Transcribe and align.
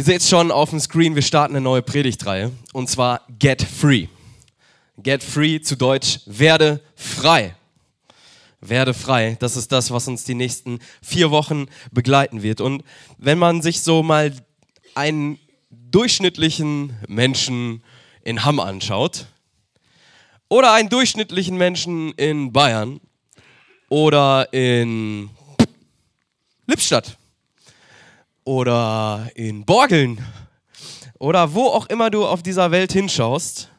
Ihr 0.00 0.04
seht 0.04 0.22
schon 0.22 0.50
auf 0.50 0.70
dem 0.70 0.80
Screen, 0.80 1.14
wir 1.14 1.20
starten 1.20 1.54
eine 1.54 1.62
neue 1.62 1.82
Predigtreihe 1.82 2.52
und 2.72 2.88
zwar 2.88 3.20
Get 3.38 3.60
Free. 3.60 4.06
Get 4.96 5.22
Free 5.22 5.60
zu 5.60 5.76
Deutsch, 5.76 6.20
werde 6.24 6.80
frei. 6.94 7.54
Werde 8.62 8.94
frei, 8.94 9.36
das 9.40 9.58
ist 9.58 9.70
das, 9.72 9.90
was 9.90 10.08
uns 10.08 10.24
die 10.24 10.34
nächsten 10.34 10.78
vier 11.02 11.30
Wochen 11.30 11.66
begleiten 11.92 12.42
wird. 12.42 12.62
Und 12.62 12.82
wenn 13.18 13.36
man 13.36 13.60
sich 13.60 13.82
so 13.82 14.02
mal 14.02 14.34
einen 14.94 15.38
durchschnittlichen 15.68 16.96
Menschen 17.06 17.82
in 18.22 18.42
Hamm 18.42 18.58
anschaut 18.58 19.26
oder 20.48 20.72
einen 20.72 20.88
durchschnittlichen 20.88 21.58
Menschen 21.58 22.12
in 22.12 22.54
Bayern 22.54 23.02
oder 23.90 24.50
in 24.54 25.28
Lippstadt 26.66 27.18
oder 28.44 29.30
in 29.34 29.64
Borgeln 29.64 30.24
oder 31.18 31.54
wo 31.54 31.66
auch 31.66 31.86
immer 31.86 32.10
du 32.10 32.26
auf 32.26 32.42
dieser 32.42 32.70
Welt 32.70 32.92
hinschaust, 32.92 33.70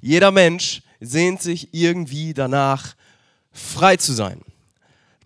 jeder 0.00 0.30
Mensch 0.30 0.82
sehnt 1.00 1.42
sich 1.42 1.72
irgendwie 1.72 2.34
danach, 2.34 2.94
frei 3.52 3.96
zu 3.96 4.12
sein. 4.12 4.40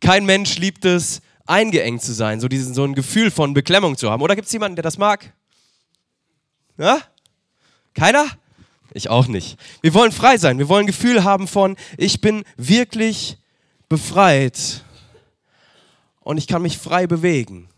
Kein 0.00 0.24
Mensch 0.24 0.59
liebt 0.59 0.84
es, 0.84 1.20
eingeengt 1.47 2.02
zu 2.02 2.12
sein, 2.12 2.41
so, 2.41 2.48
diesen, 2.48 2.74
so 2.74 2.84
ein 2.84 2.95
Gefühl 2.95 3.30
von 3.30 3.55
Beklemmung 3.55 3.97
zu 3.97 4.11
haben. 4.11 4.23
Oder 4.23 4.34
gibt 4.34 4.47
es 4.47 4.52
jemanden, 4.52 4.77
der 4.77 4.83
das 4.83 4.98
mag? 4.98 5.33
Ja? 6.78 7.00
Keiner? 7.95 8.27
Ich 8.95 9.09
auch 9.09 9.27
nicht. 9.27 9.59
Wir 9.80 9.95
wollen 9.95 10.12
frei 10.12 10.36
sein. 10.36 10.59
Wir 10.59 10.69
wollen 10.69 10.84
ein 10.84 10.86
Gefühl 10.86 11.25
haben 11.25 11.48
von, 11.48 11.77
ich 11.97 12.20
bin 12.20 12.45
wirklich 12.56 13.39
befreit 13.89 14.83
und 16.20 16.39
ich 16.39 16.47
kann 16.47 16.62
mich 16.62 16.78
frei 16.78 17.06
bewegen. 17.06 17.69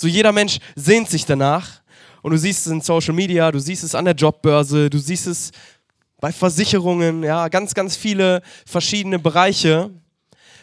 So 0.00 0.08
jeder 0.08 0.32
Mensch 0.32 0.60
sehnt 0.76 1.10
sich 1.10 1.26
danach 1.26 1.82
und 2.22 2.30
du 2.30 2.38
siehst 2.38 2.66
es 2.66 2.72
in 2.72 2.80
Social 2.80 3.12
Media, 3.12 3.52
du 3.52 3.58
siehst 3.58 3.84
es 3.84 3.94
an 3.94 4.06
der 4.06 4.14
Jobbörse, 4.14 4.88
du 4.88 4.96
siehst 4.96 5.26
es 5.26 5.50
bei 6.22 6.32
Versicherungen, 6.32 7.22
ja, 7.22 7.48
ganz, 7.48 7.74
ganz 7.74 7.96
viele 7.96 8.40
verschiedene 8.64 9.18
Bereiche 9.18 9.90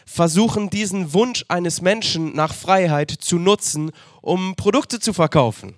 versuchen 0.06 0.70
diesen 0.70 1.12
Wunsch 1.12 1.44
eines 1.46 1.82
Menschen 1.82 2.34
nach 2.34 2.52
Freiheit 2.52 3.12
zu 3.12 3.38
nutzen, 3.38 3.92
um 4.22 4.56
Produkte 4.56 4.98
zu 4.98 5.12
verkaufen 5.12 5.76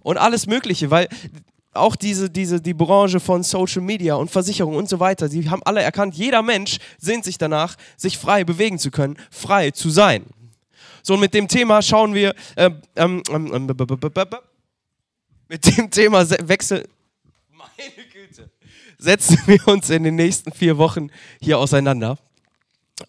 und 0.00 0.18
alles 0.18 0.48
Mögliche, 0.48 0.90
weil 0.90 1.06
auch 1.74 1.94
diese, 1.94 2.28
diese, 2.28 2.60
die 2.60 2.74
Branche 2.74 3.20
von 3.20 3.44
Social 3.44 3.82
Media 3.82 4.16
und 4.16 4.28
Versicherung 4.28 4.74
und 4.74 4.88
so 4.88 4.98
weiter, 4.98 5.28
sie 5.28 5.48
haben 5.48 5.62
alle 5.62 5.82
erkannt, 5.82 6.16
jeder 6.16 6.42
Mensch 6.42 6.78
sehnt 6.98 7.24
sich 7.24 7.38
danach, 7.38 7.76
sich 7.96 8.18
frei 8.18 8.42
bewegen 8.42 8.80
zu 8.80 8.90
können, 8.90 9.16
frei 9.30 9.70
zu 9.70 9.88
sein. 9.88 10.24
So, 11.08 11.16
mit 11.16 11.32
dem 11.32 11.48
Thema 11.48 11.80
schauen 11.80 12.12
wir, 12.12 12.34
mit 15.48 15.64
dem 15.64 15.90
Thema 15.90 16.28
Wechsel, 16.46 16.86
meine 17.48 18.06
Güte, 18.12 18.50
setzen 18.98 19.38
wir 19.46 19.66
uns 19.68 19.88
in 19.88 20.02
den 20.02 20.16
nächsten 20.16 20.52
vier 20.52 20.76
Wochen 20.76 21.08
hier 21.40 21.58
auseinander. 21.58 22.18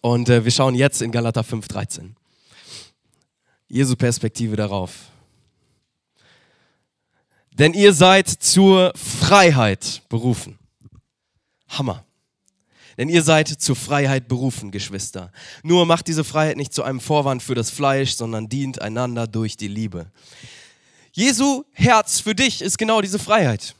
Und 0.00 0.30
äh, 0.30 0.42
wir 0.42 0.50
schauen 0.50 0.74
jetzt 0.76 1.02
in 1.02 1.12
Galater 1.12 1.42
5,13. 1.42 2.12
Jesu 3.68 3.96
Perspektive 3.96 4.56
darauf. 4.56 5.10
Denn 7.50 7.74
ihr 7.74 7.92
seid 7.92 8.30
zur 8.30 8.94
Freiheit 8.96 10.00
berufen. 10.08 10.58
Hammer. 11.68 12.02
Denn 13.00 13.08
ihr 13.08 13.22
seid 13.22 13.48
zur 13.48 13.76
Freiheit 13.76 14.28
berufen, 14.28 14.70
Geschwister. 14.70 15.32
Nur 15.62 15.86
macht 15.86 16.06
diese 16.06 16.22
Freiheit 16.22 16.58
nicht 16.58 16.74
zu 16.74 16.82
einem 16.82 17.00
Vorwand 17.00 17.42
für 17.42 17.54
das 17.54 17.70
Fleisch, 17.70 18.12
sondern 18.12 18.50
dient 18.50 18.82
einander 18.82 19.26
durch 19.26 19.56
die 19.56 19.68
Liebe. 19.68 20.10
Jesu 21.10 21.64
Herz 21.72 22.20
für 22.20 22.34
dich 22.34 22.60
ist 22.60 22.76
genau 22.76 23.00
diese 23.00 23.18
Freiheit. 23.18 23.74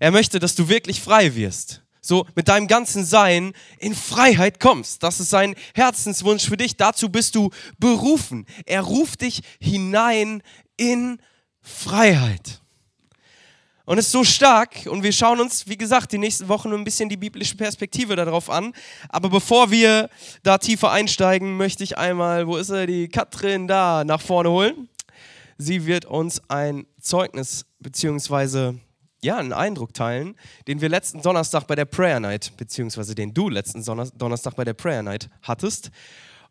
Er 0.00 0.10
möchte, 0.10 0.38
dass 0.38 0.54
du 0.54 0.70
wirklich 0.70 1.02
frei 1.02 1.34
wirst. 1.34 1.82
So 2.00 2.26
mit 2.34 2.48
deinem 2.48 2.66
ganzen 2.66 3.04
Sein 3.04 3.52
in 3.78 3.94
Freiheit 3.94 4.58
kommst. 4.58 5.02
Das 5.02 5.20
ist 5.20 5.28
sein 5.28 5.54
Herzenswunsch 5.74 6.48
für 6.48 6.56
dich. 6.56 6.78
Dazu 6.78 7.10
bist 7.10 7.34
du 7.34 7.50
berufen. 7.78 8.46
Er 8.64 8.80
ruft 8.80 9.20
dich 9.20 9.42
hinein 9.60 10.42
in 10.78 11.20
Freiheit. 11.60 12.62
Und 13.86 13.98
ist 13.98 14.10
so 14.10 14.24
stark 14.24 14.86
und 14.86 15.02
wir 15.02 15.12
schauen 15.12 15.40
uns, 15.40 15.68
wie 15.68 15.76
gesagt, 15.76 16.12
die 16.12 16.18
nächsten 16.18 16.48
Wochen 16.48 16.72
ein 16.72 16.84
bisschen 16.84 17.10
die 17.10 17.18
biblische 17.18 17.54
Perspektive 17.54 18.16
darauf 18.16 18.48
an. 18.48 18.72
Aber 19.10 19.28
bevor 19.28 19.70
wir 19.70 20.08
da 20.42 20.56
tiefer 20.56 20.90
einsteigen, 20.90 21.58
möchte 21.58 21.84
ich 21.84 21.98
einmal, 21.98 22.46
wo 22.46 22.56
ist 22.56 22.70
er, 22.70 22.86
die 22.86 23.08
Katrin 23.08 23.68
da 23.68 24.04
nach 24.04 24.22
vorne 24.22 24.50
holen. 24.50 24.88
Sie 25.58 25.84
wird 25.84 26.06
uns 26.06 26.40
ein 26.48 26.86
Zeugnis 26.98 27.66
beziehungsweise 27.78 28.80
ja, 29.24 29.38
einen 29.38 29.52
Eindruck 29.52 29.94
teilen, 29.94 30.36
den 30.66 30.80
wir 30.80 30.88
letzten 30.88 31.22
Donnerstag 31.22 31.66
bei 31.66 31.74
der 31.74 31.86
Prayer 31.86 32.20
Night, 32.20 32.52
beziehungsweise 32.56 33.14
den 33.14 33.34
du 33.34 33.48
letzten 33.48 33.82
Donnerstag 33.84 34.54
bei 34.56 34.64
der 34.64 34.74
Prayer 34.74 35.02
Night 35.02 35.28
hattest. 35.42 35.90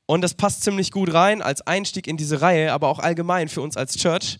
Und 0.06 0.22
das 0.22 0.34
passt 0.34 0.64
ziemlich 0.64 0.92
gut 0.92 1.14
rein 1.14 1.42
als 1.42 1.62
Einstieg 1.62 2.08
in 2.08 2.18
diese 2.18 2.42
Reihe, 2.42 2.74
aber 2.74 2.90
auch 2.90 3.00
allgemein 3.00 3.48
für 3.48 3.62
uns 3.62 3.78
als 3.78 3.96
Church. 3.96 4.40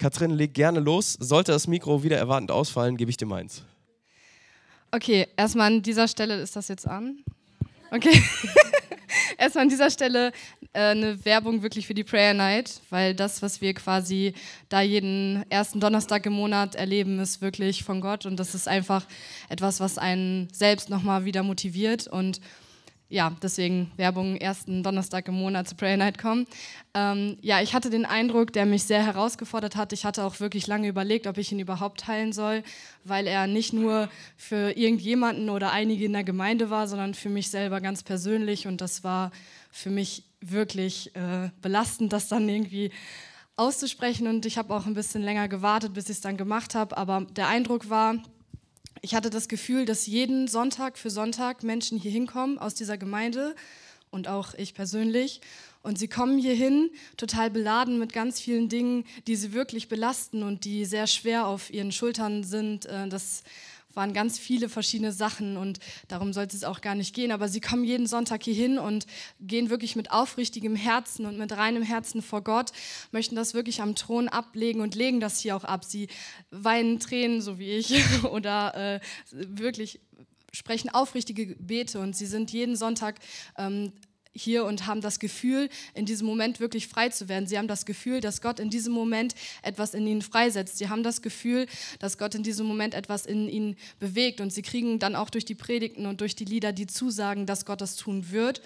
Katrin, 0.00 0.30
leg 0.30 0.54
gerne 0.54 0.80
los. 0.80 1.12
Sollte 1.20 1.52
das 1.52 1.66
Mikro 1.66 2.02
wieder 2.02 2.16
erwartend 2.16 2.50
ausfallen, 2.50 2.96
gebe 2.96 3.10
ich 3.10 3.18
dir 3.18 3.26
meins. 3.26 3.64
Okay, 4.90 5.28
erstmal 5.36 5.66
an 5.66 5.82
dieser 5.82 6.08
Stelle 6.08 6.40
ist 6.40 6.56
das 6.56 6.68
jetzt 6.68 6.88
an. 6.88 7.18
Okay. 7.90 8.22
erstmal 9.38 9.62
an 9.62 9.68
dieser 9.68 9.90
Stelle 9.90 10.32
äh, 10.72 10.80
eine 10.80 11.22
Werbung 11.26 11.62
wirklich 11.62 11.86
für 11.86 11.92
die 11.92 12.02
Prayer 12.02 12.32
Night, 12.32 12.80
weil 12.88 13.14
das, 13.14 13.42
was 13.42 13.60
wir 13.60 13.74
quasi 13.74 14.32
da 14.70 14.80
jeden 14.80 15.44
ersten 15.50 15.80
Donnerstag 15.80 16.24
im 16.24 16.32
Monat 16.32 16.76
erleben, 16.76 17.18
ist 17.18 17.42
wirklich 17.42 17.84
von 17.84 18.00
Gott 18.00 18.24
und 18.24 18.36
das 18.38 18.54
ist 18.54 18.68
einfach 18.68 19.06
etwas, 19.50 19.80
was 19.80 19.98
einen 19.98 20.48
selbst 20.50 20.88
nochmal 20.88 21.26
wieder 21.26 21.42
motiviert 21.42 22.06
und 22.06 22.40
ja, 23.10 23.32
deswegen 23.42 23.90
Werbung 23.96 24.36
ersten 24.36 24.84
Donnerstag 24.84 25.26
im 25.26 25.34
Monat 25.34 25.68
zu 25.68 25.74
Prayer 25.74 25.96
Night 25.96 26.16
kommen. 26.16 26.46
Ähm, 26.94 27.36
ja, 27.42 27.60
ich 27.60 27.74
hatte 27.74 27.90
den 27.90 28.06
Eindruck, 28.06 28.52
der 28.52 28.66
mich 28.66 28.84
sehr 28.84 29.04
herausgefordert 29.04 29.74
hat. 29.74 29.92
Ich 29.92 30.04
hatte 30.04 30.24
auch 30.24 30.38
wirklich 30.38 30.68
lange 30.68 30.86
überlegt, 30.86 31.26
ob 31.26 31.36
ich 31.36 31.50
ihn 31.50 31.58
überhaupt 31.58 32.00
teilen 32.00 32.32
soll, 32.32 32.62
weil 33.04 33.26
er 33.26 33.48
nicht 33.48 33.72
nur 33.72 34.08
für 34.36 34.76
irgendjemanden 34.76 35.50
oder 35.50 35.72
einige 35.72 36.04
in 36.04 36.12
der 36.12 36.24
Gemeinde 36.24 36.70
war, 36.70 36.86
sondern 36.86 37.14
für 37.14 37.28
mich 37.28 37.50
selber 37.50 37.80
ganz 37.80 38.04
persönlich. 38.04 38.68
Und 38.68 38.80
das 38.80 39.02
war 39.02 39.32
für 39.72 39.90
mich 39.90 40.24
wirklich 40.40 41.14
äh, 41.16 41.50
belastend, 41.60 42.12
das 42.12 42.28
dann 42.28 42.48
irgendwie 42.48 42.92
auszusprechen. 43.56 44.28
Und 44.28 44.46
ich 44.46 44.56
habe 44.56 44.72
auch 44.72 44.86
ein 44.86 44.94
bisschen 44.94 45.22
länger 45.22 45.48
gewartet, 45.48 45.94
bis 45.94 46.04
ich 46.04 46.16
es 46.16 46.20
dann 46.20 46.36
gemacht 46.36 46.76
habe. 46.76 46.96
Aber 46.96 47.26
der 47.36 47.48
Eindruck 47.48 47.90
war, 47.90 48.14
ich 49.02 49.14
hatte 49.14 49.30
das 49.30 49.48
Gefühl, 49.48 49.84
dass 49.84 50.06
jeden 50.06 50.48
Sonntag 50.48 50.98
für 50.98 51.10
Sonntag 51.10 51.62
Menschen 51.62 51.98
hier 51.98 52.10
hinkommen 52.10 52.58
aus 52.58 52.74
dieser 52.74 52.98
Gemeinde 52.98 53.54
und 54.10 54.28
auch 54.28 54.54
ich 54.54 54.74
persönlich. 54.74 55.40
Und 55.82 55.98
sie 55.98 56.08
kommen 56.08 56.38
hierhin 56.38 56.90
total 57.16 57.50
beladen 57.50 57.98
mit 57.98 58.12
ganz 58.12 58.38
vielen 58.38 58.68
Dingen, 58.68 59.04
die 59.26 59.36
sie 59.36 59.54
wirklich 59.54 59.88
belasten 59.88 60.42
und 60.42 60.64
die 60.64 60.84
sehr 60.84 61.06
schwer 61.06 61.46
auf 61.46 61.70
ihren 61.70 61.90
Schultern 61.90 62.44
sind. 62.44 62.84
Äh, 62.86 63.08
das 63.08 63.42
waren 63.94 64.12
ganz 64.12 64.38
viele 64.38 64.68
verschiedene 64.68 65.12
Sachen 65.12 65.56
und 65.56 65.78
darum 66.08 66.32
sollte 66.32 66.56
es 66.56 66.64
auch 66.64 66.80
gar 66.80 66.94
nicht 66.94 67.14
gehen. 67.14 67.32
Aber 67.32 67.48
sie 67.48 67.60
kommen 67.60 67.84
jeden 67.84 68.06
Sonntag 68.06 68.42
hier 68.42 68.54
hin 68.54 68.78
und 68.78 69.06
gehen 69.40 69.70
wirklich 69.70 69.96
mit 69.96 70.10
aufrichtigem 70.10 70.76
Herzen 70.76 71.26
und 71.26 71.38
mit 71.38 71.52
reinem 71.56 71.82
Herzen 71.82 72.22
vor 72.22 72.42
Gott, 72.42 72.72
möchten 73.12 73.36
das 73.36 73.54
wirklich 73.54 73.82
am 73.82 73.94
Thron 73.94 74.28
ablegen 74.28 74.80
und 74.80 74.94
legen 74.94 75.20
das 75.20 75.40
hier 75.40 75.56
auch 75.56 75.64
ab. 75.64 75.84
Sie 75.84 76.08
weinen 76.50 77.00
Tränen, 77.00 77.40
so 77.40 77.58
wie 77.58 77.70
ich, 77.70 78.02
oder 78.24 78.74
äh, 78.96 79.00
wirklich 79.30 80.00
sprechen 80.52 80.90
aufrichtige 80.90 81.46
Gebete 81.46 82.00
und 82.00 82.16
sie 82.16 82.26
sind 82.26 82.50
jeden 82.52 82.74
Sonntag 82.76 83.20
ähm, 83.56 83.92
hier 84.32 84.64
und 84.64 84.86
haben 84.86 85.00
das 85.00 85.18
Gefühl, 85.18 85.68
in 85.94 86.06
diesem 86.06 86.26
Moment 86.26 86.60
wirklich 86.60 86.88
frei 86.88 87.08
zu 87.08 87.28
werden. 87.28 87.46
Sie 87.46 87.58
haben 87.58 87.68
das 87.68 87.84
Gefühl, 87.84 88.20
dass 88.20 88.40
Gott 88.40 88.60
in 88.60 88.70
diesem 88.70 88.92
Moment 88.92 89.34
etwas 89.62 89.94
in 89.94 90.06
ihnen 90.06 90.22
freisetzt. 90.22 90.78
Sie 90.78 90.88
haben 90.88 91.02
das 91.02 91.22
Gefühl, 91.22 91.66
dass 91.98 92.18
Gott 92.18 92.34
in 92.34 92.42
diesem 92.42 92.66
Moment 92.66 92.94
etwas 92.94 93.26
in 93.26 93.48
ihnen 93.48 93.76
bewegt. 93.98 94.40
Und 94.40 94.52
sie 94.52 94.62
kriegen 94.62 94.98
dann 94.98 95.16
auch 95.16 95.30
durch 95.30 95.44
die 95.44 95.54
Predigten 95.54 96.06
und 96.06 96.20
durch 96.20 96.36
die 96.36 96.44
Lieder 96.44 96.72
die 96.72 96.86
Zusagen, 96.86 97.46
dass 97.46 97.64
Gott 97.64 97.80
das 97.80 97.96
tun 97.96 98.30
wird. 98.30 98.62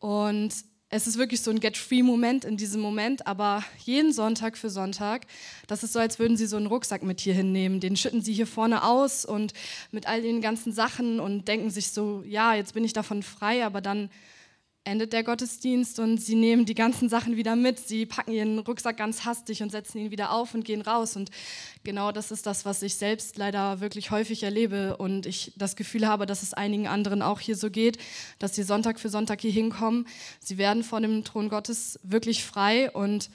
Und 0.00 0.52
es 0.90 1.08
ist 1.08 1.18
wirklich 1.18 1.40
so 1.40 1.50
ein 1.50 1.58
Get-Free-Moment 1.58 2.44
in 2.44 2.56
diesem 2.56 2.80
Moment, 2.80 3.26
aber 3.26 3.64
jeden 3.84 4.12
Sonntag 4.12 4.56
für 4.56 4.70
Sonntag, 4.70 5.26
das 5.66 5.82
ist 5.82 5.92
so, 5.92 5.98
als 5.98 6.20
würden 6.20 6.36
sie 6.36 6.46
so 6.46 6.56
einen 6.56 6.66
Rucksack 6.66 7.02
mit 7.02 7.20
hier 7.20 7.34
hinnehmen. 7.34 7.80
Den 7.80 7.96
schütten 7.96 8.22
sie 8.22 8.32
hier 8.32 8.46
vorne 8.46 8.84
aus 8.84 9.24
und 9.24 9.54
mit 9.90 10.06
all 10.06 10.22
den 10.22 10.40
ganzen 10.40 10.72
Sachen 10.72 11.18
und 11.18 11.48
denken 11.48 11.70
sich 11.70 11.90
so, 11.90 12.22
ja, 12.24 12.54
jetzt 12.54 12.74
bin 12.74 12.84
ich 12.84 12.92
davon 12.92 13.24
frei, 13.24 13.64
aber 13.64 13.80
dann 13.80 14.08
endet 14.84 15.14
der 15.14 15.24
Gottesdienst 15.24 15.98
und 15.98 16.18
sie 16.18 16.34
nehmen 16.34 16.66
die 16.66 16.74
ganzen 16.74 17.08
Sachen 17.08 17.36
wieder 17.36 17.56
mit. 17.56 17.78
Sie 17.78 18.04
packen 18.04 18.32
ihren 18.32 18.58
Rucksack 18.58 18.98
ganz 18.98 19.24
hastig 19.24 19.62
und 19.62 19.70
setzen 19.70 19.98
ihn 19.98 20.10
wieder 20.10 20.30
auf 20.30 20.54
und 20.54 20.64
gehen 20.64 20.82
raus. 20.82 21.16
Und 21.16 21.30
genau 21.84 22.12
das 22.12 22.30
ist 22.30 22.46
das, 22.46 22.66
was 22.66 22.82
ich 22.82 22.96
selbst 22.96 23.38
leider 23.38 23.80
wirklich 23.80 24.10
häufig 24.10 24.42
erlebe 24.42 24.96
und 24.98 25.24
ich 25.24 25.52
das 25.56 25.76
Gefühl 25.76 26.06
habe, 26.06 26.26
dass 26.26 26.42
es 26.42 26.52
einigen 26.52 26.86
anderen 26.86 27.22
auch 27.22 27.40
hier 27.40 27.56
so 27.56 27.70
geht, 27.70 27.98
dass 28.38 28.54
sie 28.54 28.62
Sonntag 28.62 29.00
für 29.00 29.08
Sonntag 29.08 29.40
hier 29.40 29.52
hinkommen. 29.52 30.06
Sie 30.38 30.58
werden 30.58 30.84
vor 30.84 31.00
dem 31.00 31.24
Thron 31.24 31.48
Gottes 31.48 31.98
wirklich 32.02 32.44
frei 32.44 32.90
und 32.90 33.30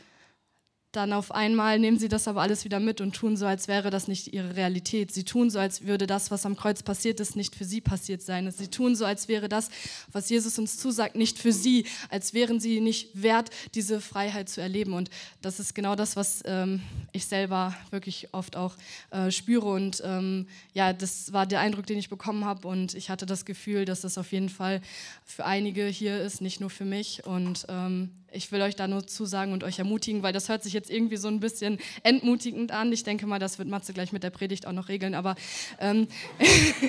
dann 0.91 1.13
auf 1.13 1.31
einmal 1.31 1.77
nehmen 1.77 1.99
sie 1.99 2.07
das 2.07 2.27
aber 2.27 2.41
alles 2.41 2.65
wieder 2.65 2.79
mit 2.79 2.99
und 2.99 3.15
tun 3.15 3.37
so, 3.37 3.45
als 3.45 3.67
wäre 3.67 3.91
das 3.91 4.07
nicht 4.07 4.33
ihre 4.33 4.55
Realität. 4.55 5.11
Sie 5.13 5.23
tun 5.23 5.51
so, 5.51 5.59
als 5.59 5.85
würde 5.85 6.07
das, 6.07 6.31
was 6.31 6.47
am 6.47 6.55
Kreuz 6.55 6.81
passiert 6.81 7.19
ist, 7.19 7.35
nicht 7.35 7.55
für 7.55 7.63
sie 7.63 7.79
passiert 7.79 8.23
sein. 8.23 8.49
Sie 8.51 8.69
tun 8.69 8.95
so, 8.95 9.05
als 9.05 9.27
wäre 9.27 9.49
das, 9.49 9.69
was 10.11 10.29
Jesus 10.29 10.57
uns 10.57 10.77
zusagt, 10.77 11.15
nicht 11.15 11.37
für 11.37 11.53
sie, 11.53 11.85
als 12.09 12.33
wären 12.33 12.59
sie 12.59 12.81
nicht 12.81 13.21
wert, 13.21 13.51
diese 13.75 14.01
Freiheit 14.01 14.49
zu 14.49 14.61
erleben. 14.61 14.93
Und 14.93 15.11
das 15.43 15.59
ist 15.59 15.75
genau 15.75 15.95
das, 15.95 16.15
was 16.15 16.41
ähm, 16.45 16.81
ich 17.11 17.27
selber 17.27 17.75
wirklich 17.91 18.33
oft 18.33 18.55
auch 18.55 18.75
äh, 19.11 19.29
spüre. 19.29 19.67
Und 19.67 20.01
ähm, 20.03 20.47
ja, 20.73 20.91
das 20.91 21.31
war 21.31 21.45
der 21.45 21.59
Eindruck, 21.59 21.85
den 21.85 21.99
ich 21.99 22.09
bekommen 22.09 22.45
habe. 22.45 22.67
Und 22.67 22.95
ich 22.95 23.11
hatte 23.11 23.27
das 23.27 23.45
Gefühl, 23.45 23.85
dass 23.85 24.01
das 24.01 24.17
auf 24.17 24.31
jeden 24.31 24.49
Fall 24.49 24.81
für 25.23 25.45
einige 25.45 25.85
hier 25.85 26.19
ist, 26.19 26.41
nicht 26.41 26.59
nur 26.59 26.71
für 26.71 26.85
mich. 26.85 27.27
Und 27.27 27.67
ähm, 27.69 28.09
ich 28.31 28.51
will 28.51 28.61
euch 28.61 28.75
da 28.75 28.87
nur 28.87 29.05
zusagen 29.07 29.53
und 29.53 29.63
euch 29.63 29.79
ermutigen, 29.79 30.23
weil 30.23 30.33
das 30.33 30.49
hört 30.49 30.63
sich 30.63 30.73
jetzt 30.73 30.89
irgendwie 30.89 31.17
so 31.17 31.27
ein 31.27 31.39
bisschen 31.39 31.79
entmutigend 32.03 32.71
an. 32.71 32.91
Ich 32.91 33.03
denke 33.03 33.25
mal, 33.25 33.39
das 33.39 33.59
wird 33.59 33.67
Matze 33.67 33.93
gleich 33.93 34.11
mit 34.11 34.23
der 34.23 34.29
Predigt 34.29 34.67
auch 34.67 34.71
noch 34.71 34.89
regeln, 34.89 35.15
aber, 35.15 35.35
ähm, 35.79 36.07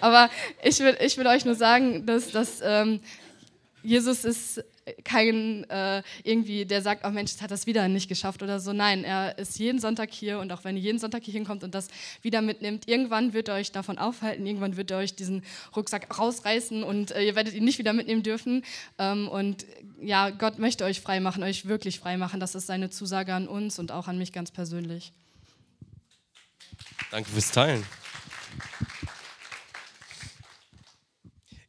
aber 0.00 0.30
ich, 0.62 0.80
will, 0.80 0.96
ich 1.00 1.16
will 1.18 1.26
euch 1.26 1.44
nur 1.44 1.54
sagen, 1.54 2.06
dass, 2.06 2.30
dass 2.30 2.60
ähm, 2.62 3.00
Jesus 3.82 4.24
ist 4.24 4.64
kein 5.04 5.68
äh, 5.70 6.02
irgendwie, 6.22 6.66
der 6.66 6.82
sagt, 6.82 7.04
oh 7.06 7.10
Mensch, 7.10 7.32
jetzt 7.32 7.42
hat 7.42 7.50
das 7.50 7.66
wieder 7.66 7.88
nicht 7.88 8.08
geschafft 8.08 8.42
oder 8.42 8.60
so. 8.60 8.72
Nein, 8.72 9.04
er 9.04 9.38
ist 9.38 9.58
jeden 9.58 9.78
Sonntag 9.78 10.12
hier 10.12 10.38
und 10.38 10.52
auch 10.52 10.64
wenn 10.64 10.76
ihr 10.76 10.82
jeden 10.82 10.98
Sonntag 10.98 11.22
hier 11.24 11.34
hinkommt 11.34 11.64
und 11.64 11.74
das 11.74 11.88
wieder 12.22 12.42
mitnimmt, 12.42 12.86
irgendwann 12.88 13.32
wird 13.32 13.48
er 13.48 13.54
euch 13.54 13.72
davon 13.72 13.98
aufhalten, 13.98 14.46
irgendwann 14.46 14.76
wird 14.76 14.90
er 14.90 14.98
euch 14.98 15.14
diesen 15.14 15.42
Rucksack 15.74 16.18
rausreißen 16.18 16.82
und 16.82 17.12
äh, 17.12 17.22
ihr 17.22 17.34
werdet 17.34 17.54
ihn 17.54 17.64
nicht 17.64 17.78
wieder 17.78 17.92
mitnehmen 17.92 18.22
dürfen. 18.22 18.64
Ähm, 18.98 19.28
und 19.28 19.64
ja, 20.00 20.30
Gott 20.30 20.58
möchte 20.58 20.84
euch 20.84 21.00
frei 21.00 21.20
machen, 21.20 21.42
euch 21.42 21.66
wirklich 21.66 21.98
frei 21.98 22.16
machen. 22.16 22.40
Das 22.40 22.54
ist 22.54 22.66
seine 22.66 22.90
Zusage 22.90 23.32
an 23.32 23.48
uns 23.48 23.78
und 23.78 23.90
auch 23.90 24.08
an 24.08 24.18
mich 24.18 24.32
ganz 24.32 24.50
persönlich. 24.50 25.12
Danke 27.10 27.30
fürs 27.30 27.50
Teilen. 27.50 27.84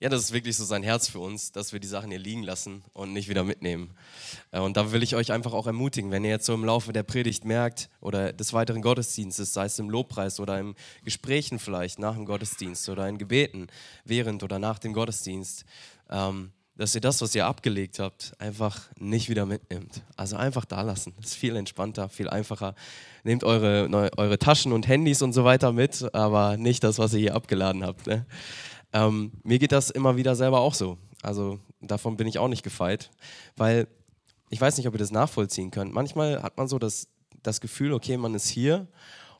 Ja, 0.06 0.10
das 0.10 0.22
ist 0.22 0.34
wirklich 0.34 0.56
so 0.56 0.64
sein 0.64 0.84
Herz 0.84 1.08
für 1.08 1.18
uns, 1.18 1.52
dass 1.52 1.74
wir 1.74 1.80
die 1.80 1.88
Sachen 1.88 2.12
hier 2.12 2.20
liegen 2.20 2.44
lassen 2.44 2.84
und 2.94 3.12
nicht 3.12 3.28
wieder 3.28 3.44
mitnehmen. 3.44 3.90
Äh, 4.52 4.60
und 4.60 4.78
da 4.78 4.92
will 4.92 5.02
ich 5.02 5.16
euch 5.16 5.32
einfach 5.32 5.52
auch 5.54 5.66
ermutigen, 5.66 6.12
wenn 6.12 6.24
ihr 6.24 6.30
jetzt 6.30 6.46
so 6.46 6.54
im 6.54 6.64
Laufe 6.64 6.94
der 6.94 7.02
Predigt 7.02 7.44
merkt 7.44 7.90
oder 8.02 8.32
des 8.32 8.54
weiteren 8.54 8.84
Gottesdienstes, 8.84 9.52
sei 9.52 9.66
es 9.66 9.80
im 9.80 9.90
Lobpreis 9.90 10.40
oder 10.40 10.60
im 10.60 10.76
Gesprächen 11.04 11.58
vielleicht 11.58 11.98
nach 11.98 12.14
dem 12.14 12.26
Gottesdienst 12.26 12.88
oder 12.88 13.10
in 13.10 13.18
Gebeten 13.18 13.66
während 14.04 14.44
oder 14.44 14.60
nach 14.60 14.78
dem 14.78 14.94
Gottesdienst, 14.94 15.66
ähm, 16.12 16.52
dass 16.78 16.94
ihr 16.94 17.02
das, 17.02 17.22
was 17.24 17.34
ihr 17.34 17.48
abgelegt 17.48 17.98
habt, 17.98 18.34
einfach 18.38 18.82
nicht 19.00 19.28
wieder 19.30 19.48
mitnimmt. 19.48 20.04
Also 20.18 20.36
einfach 20.36 20.66
da 20.66 20.84
lassen. 20.84 21.14
Das 21.18 21.32
ist 21.32 21.36
viel 21.36 21.56
entspannter, 21.56 22.10
viel 22.10 22.30
einfacher. 22.30 22.76
Nehmt 23.24 23.44
eure, 23.44 23.90
eure 24.18 24.38
Taschen 24.38 24.72
und 24.72 24.88
Handys 24.88 25.24
und 25.24 25.34
so 25.34 25.46
weiter 25.46 25.72
mit, 25.72 26.14
aber 26.14 26.58
nicht 26.58 26.84
das, 26.84 27.00
was 27.00 27.14
ihr 27.14 27.20
hier 27.22 27.36
abgeladen 27.36 27.84
habt. 27.84 28.06
Ne? 28.06 28.28
Ähm, 28.96 29.34
mir 29.44 29.60
geht 29.60 29.74
das 29.74 29.90
immer 29.90 30.16
wieder 30.16 30.36
selber 30.36 30.62
auch 30.62 30.74
so. 30.74 30.98
Also 31.22 31.60
davon 31.82 32.16
bin 32.16 32.28
ich 32.28 32.40
auch 32.40 32.48
nicht 32.48 32.64
gefeit, 32.64 33.12
weil 33.58 33.88
ich 34.50 34.62
weiß 34.62 34.78
nicht, 34.78 34.88
ob 34.88 34.96
ihr 34.96 35.00
das 35.00 35.12
nachvollziehen 35.12 35.70
könnt. 35.70 35.94
Manchmal 35.94 36.42
hat 36.42 36.58
man 36.58 36.70
so 36.70 36.80
das, 36.80 37.10
das 37.44 37.60
Gefühl, 37.60 37.92
okay, 37.92 38.16
man 38.16 38.34
ist 38.36 38.48
hier 38.48 38.88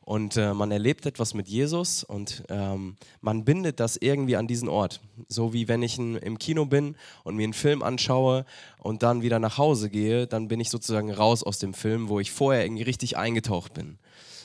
und 0.02 0.36
äh, 0.36 0.52
man 0.52 0.70
erlebt 0.70 1.06
etwas 1.06 1.32
mit 1.32 1.48
Jesus 1.48 2.04
und 2.04 2.44
ähm, 2.50 2.96
man 3.22 3.46
bindet 3.46 3.80
das 3.80 3.96
irgendwie 3.96 4.36
an 4.36 4.46
diesen 4.46 4.68
Ort. 4.68 5.00
So 5.28 5.54
wie 5.54 5.68
wenn 5.68 5.82
ich 5.82 5.96
in, 5.98 6.16
im 6.16 6.38
Kino 6.38 6.66
bin 6.66 6.94
und 7.24 7.36
mir 7.36 7.44
einen 7.44 7.54
Film 7.54 7.82
anschaue 7.82 8.44
und 8.78 9.02
dann 9.02 9.22
wieder 9.22 9.38
nach 9.38 9.56
Hause 9.56 9.88
gehe, 9.88 10.26
dann 10.26 10.48
bin 10.48 10.60
ich 10.60 10.68
sozusagen 10.68 11.10
raus 11.10 11.42
aus 11.42 11.58
dem 11.58 11.72
Film, 11.72 12.10
wo 12.10 12.20
ich 12.20 12.30
vorher 12.30 12.64
irgendwie 12.64 12.82
richtig 12.82 13.16
eingetaucht 13.16 13.72
bin. 13.72 13.98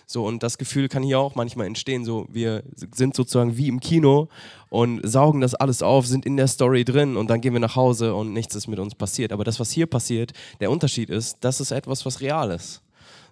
So, 0.05 0.25
und 0.25 0.43
das 0.43 0.57
Gefühl 0.57 0.87
kann 0.87 1.03
hier 1.03 1.19
auch 1.19 1.35
manchmal 1.35 1.67
entstehen, 1.67 2.05
so 2.05 2.27
wir 2.29 2.63
sind 2.93 3.15
sozusagen 3.15 3.57
wie 3.57 3.67
im 3.67 3.79
Kino 3.79 4.27
und 4.69 5.01
saugen 5.03 5.41
das 5.41 5.55
alles 5.55 5.81
auf, 5.81 6.05
sind 6.05 6.25
in 6.25 6.37
der 6.37 6.47
Story 6.47 6.83
drin 6.85 7.17
und 7.17 7.29
dann 7.29 7.41
gehen 7.41 7.53
wir 7.53 7.59
nach 7.59 7.75
Hause 7.75 8.13
und 8.15 8.33
nichts 8.33 8.55
ist 8.55 8.67
mit 8.67 8.79
uns 8.79 8.95
passiert. 8.95 9.31
Aber 9.31 9.43
das, 9.43 9.59
was 9.59 9.71
hier 9.71 9.85
passiert, 9.85 10.33
der 10.59 10.71
Unterschied 10.71 11.09
ist, 11.09 11.37
das 11.41 11.61
ist 11.61 11.71
etwas, 11.71 12.05
was 12.05 12.21
real 12.21 12.51
ist. 12.51 12.81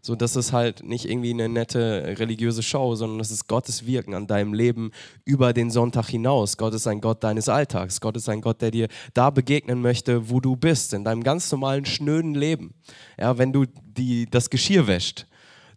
So, 0.01 0.16
das 0.16 0.36
ist 0.36 0.54
halt 0.54 0.83
nicht 0.83 1.10
irgendwie 1.10 1.31
eine 1.31 1.50
nette 1.50 2.16
religiöse 2.18 2.63
Show, 2.63 2.95
sondern 2.95 3.19
das 3.19 3.31
ist 3.31 3.48
Gottes 3.48 3.86
Wirken 3.86 4.13
an 4.13 4.27
deinem 4.27 4.54
Leben 4.54 4.92
über 5.25 5.51
den 5.51 5.72
Sonntag 5.72 6.07
hinaus. 6.07 6.57
Gott 6.57 6.74
ist 6.74 6.88
ein 6.88 7.01
Gott 7.01 7.24
deines 7.24 7.50
Alltags. 7.50 8.00
Gott 8.00 8.15
ist 8.15 8.30
ein 8.30 8.42
Gott, 8.42 8.62
der 8.62 8.72
dir 8.72 8.88
da 9.13 9.30
begegnen 9.30 9.81
möchte, 9.81 10.30
wo 10.30 10.39
du 10.39 10.56
bist, 10.56 10.94
in 10.94 11.04
deinem 11.04 11.24
ganz 11.24 11.51
normalen, 11.51 11.86
schnöden 11.86 12.33
Leben. 12.33 12.74
Ja, 13.19 13.38
wenn 13.38 13.51
du 13.51 13.65
die, 13.65 14.30
das 14.30 14.50
Geschirr 14.50 14.88
wäscht, 14.88 15.25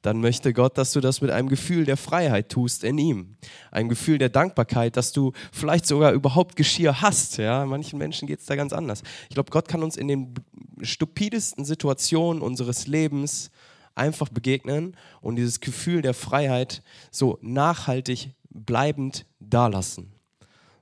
dann 0.03 0.21
möchte 0.21 0.53
Gott, 0.53 0.77
dass 0.79 0.93
du 0.93 1.01
das 1.01 1.21
mit 1.21 1.31
einem 1.31 1.49
Gefühl 1.49 1.85
der 1.85 1.97
Freiheit 1.97 2.49
tust 2.49 2.85
in 2.85 2.99
ihm. 2.99 3.37
Ein 3.71 3.89
Gefühl 3.89 4.19
der 4.19 4.29
Dankbarkeit, 4.29 4.97
dass 4.97 5.13
du 5.13 5.33
vielleicht 5.53 5.87
sogar 5.87 6.13
überhaupt 6.13 6.57
Geschirr 6.57 7.01
hast. 7.01 7.39
Ja? 7.39 7.65
Manchen 7.65 7.99
Menschen 7.99 8.27
geht 8.27 8.41
es 8.41 8.47
da 8.47 8.57
ganz 8.57 8.73
anders. 8.73 9.03
Ich 9.29 9.35
glaube, 9.35 9.51
Gott 9.51 9.69
kann 9.69 9.83
uns 9.83 9.97
in 9.97 10.09
den 10.09 10.35
stupidesten 10.83 11.65
Situationen 11.65 12.43
unseres 12.43 12.89
Lebens 12.89 13.51
einfach 13.95 14.29
begegnen 14.29 14.97
und 15.21 15.37
dieses 15.37 15.61
Gefühl 15.61 16.03
der 16.03 16.15
Freiheit 16.15 16.83
so 17.11 17.39
nachhaltig 17.41 18.35
bleibend 18.51 19.27
dalassen. 19.39 20.13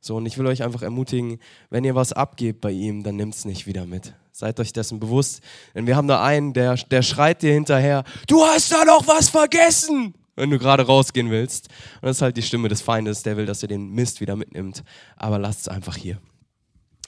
So, 0.02 0.16
und 0.16 0.24
ich 0.24 0.38
will 0.38 0.46
euch 0.46 0.62
einfach 0.62 0.80
ermutigen, 0.80 1.38
wenn 1.68 1.84
ihr 1.84 1.94
was 1.94 2.14
abgebt 2.14 2.62
bei 2.62 2.70
ihm, 2.70 3.02
dann 3.02 3.16
nimmt 3.16 3.34
es 3.34 3.44
nicht 3.44 3.66
wieder 3.66 3.84
mit. 3.84 4.14
Seid 4.32 4.58
euch 4.58 4.72
dessen 4.72 4.98
bewusst. 4.98 5.42
Denn 5.74 5.86
wir 5.86 5.94
haben 5.94 6.08
da 6.08 6.24
einen, 6.24 6.54
der, 6.54 6.74
der 6.76 7.02
schreit 7.02 7.42
dir 7.42 7.52
hinterher, 7.52 8.04
du 8.26 8.42
hast 8.42 8.72
da 8.72 8.84
noch 8.86 9.06
was 9.06 9.28
vergessen, 9.28 10.14
wenn 10.36 10.48
du 10.48 10.58
gerade 10.58 10.86
rausgehen 10.86 11.30
willst. 11.30 11.68
Und 12.00 12.06
das 12.06 12.16
ist 12.16 12.22
halt 12.22 12.38
die 12.38 12.42
Stimme 12.42 12.70
des 12.70 12.80
Feindes, 12.80 13.22
der 13.22 13.36
will, 13.36 13.44
dass 13.44 13.62
ihr 13.62 13.68
den 13.68 13.90
Mist 13.90 14.22
wieder 14.22 14.36
mitnimmt. 14.36 14.84
Aber 15.16 15.38
lasst 15.38 15.60
es 15.60 15.68
einfach 15.68 15.96
hier. 15.96 16.18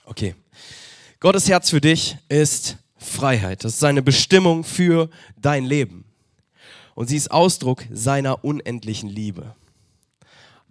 Okay. 0.04 0.34
Gottes 1.18 1.48
Herz 1.48 1.70
für 1.70 1.80
dich 1.80 2.18
ist 2.28 2.76
Freiheit. 2.98 3.64
Das 3.64 3.72
ist 3.74 3.80
seine 3.80 4.02
Bestimmung 4.02 4.64
für 4.64 5.08
dein 5.40 5.64
Leben. 5.64 6.04
Und 6.94 7.08
sie 7.08 7.16
ist 7.16 7.30
Ausdruck 7.30 7.84
seiner 7.90 8.44
unendlichen 8.44 9.08
Liebe. 9.08 9.54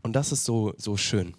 Und 0.03 0.13
das 0.13 0.31
ist 0.31 0.45
so, 0.45 0.75
so 0.77 0.97
schön 0.97 1.33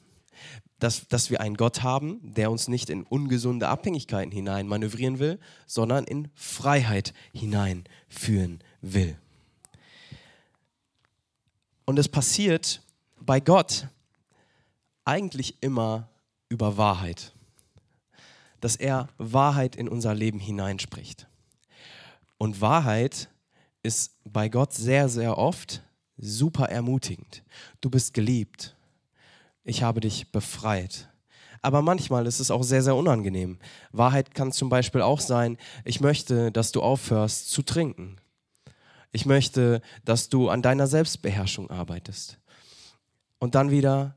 dass, 0.83 1.07
dass 1.07 1.31
wir 1.31 1.41
einen 1.41 1.57
Gott 1.57 1.83
haben, 1.83 2.21
der 2.35 2.51
uns 2.51 2.67
nicht 2.67 2.91
in 2.91 3.05
ungesunde 3.05 3.69
Abhängigkeiten 3.69 4.33
hinein 4.33 4.67
manövrieren 4.67 5.21
will, 5.21 5.39
sondern 5.67 6.05
in 6.05 6.29
Freiheit 6.35 7.15
hineinführen 7.33 8.59
will. 8.81 9.17
Und 11.85 11.99
es 12.01 12.09
passiert 12.09 12.83
bei 13.21 13.39
Gott 13.39 13.87
eigentlich 15.05 15.63
immer 15.63 16.09
über 16.49 16.77
Wahrheit, 16.77 17.33
dass 18.61 18.75
er 18.75 19.09
Wahrheit 19.19 19.77
in 19.77 19.89
unser 19.89 20.15
Leben 20.15 20.41
hineinspricht. 20.41 21.29
Und 22.39 22.61
Wahrheit 22.61 23.29
ist 23.85 24.17
bei 24.25 24.49
Gott 24.49 24.73
sehr, 24.73 25.09
sehr 25.09 25.39
oft 25.39 25.83
super 26.17 26.69
ermutigend. 26.71 27.45
Du 27.81 27.89
bist 27.89 28.15
geliebt, 28.15 28.75
ich 29.65 29.83
habe 29.83 30.01
dich 30.01 30.31
befreit. 30.33 31.09
Aber 31.61 31.81
manchmal 31.81 32.27
ist 32.27 32.41
es 32.41 32.51
auch 32.51 32.65
sehr, 32.65 32.83
sehr 32.83 32.97
unangenehm. 32.97 33.59
Wahrheit 33.93 34.35
kann 34.35 34.51
zum 34.51 34.69
Beispiel 34.69 35.01
auch 35.01 35.21
sein, 35.21 35.57
ich 35.85 36.01
möchte, 36.01 36.51
dass 36.51 36.73
du 36.73 36.83
aufhörst 36.83 37.51
zu 37.51 37.63
trinken. 37.63 38.17
Ich 39.13 39.27
möchte, 39.27 39.81
dass 40.05 40.29
du 40.29 40.49
an 40.49 40.63
deiner 40.63 40.89
Selbstbeherrschung 40.89 41.71
arbeitest. 41.71 42.39
Und 43.39 43.55
dann 43.55 43.71
wieder, 43.71 44.17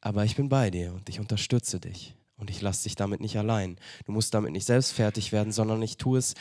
aber 0.00 0.24
ich 0.24 0.36
bin 0.36 0.48
bei 0.48 0.70
dir 0.70 0.92
und 0.92 1.08
ich 1.08 1.20
unterstütze 1.20 1.80
dich. 1.80 2.14
Und 2.36 2.50
ich 2.50 2.60
lasse 2.60 2.82
dich 2.82 2.96
damit 2.96 3.20
nicht 3.20 3.38
allein. 3.38 3.78
Du 4.04 4.12
musst 4.12 4.34
damit 4.34 4.52
nicht 4.52 4.66
selbst 4.66 4.92
fertig 4.92 5.32
werden, 5.32 5.52
sondern 5.52 5.80
ich 5.82 5.96
tue 5.96 6.18
es 6.18 6.34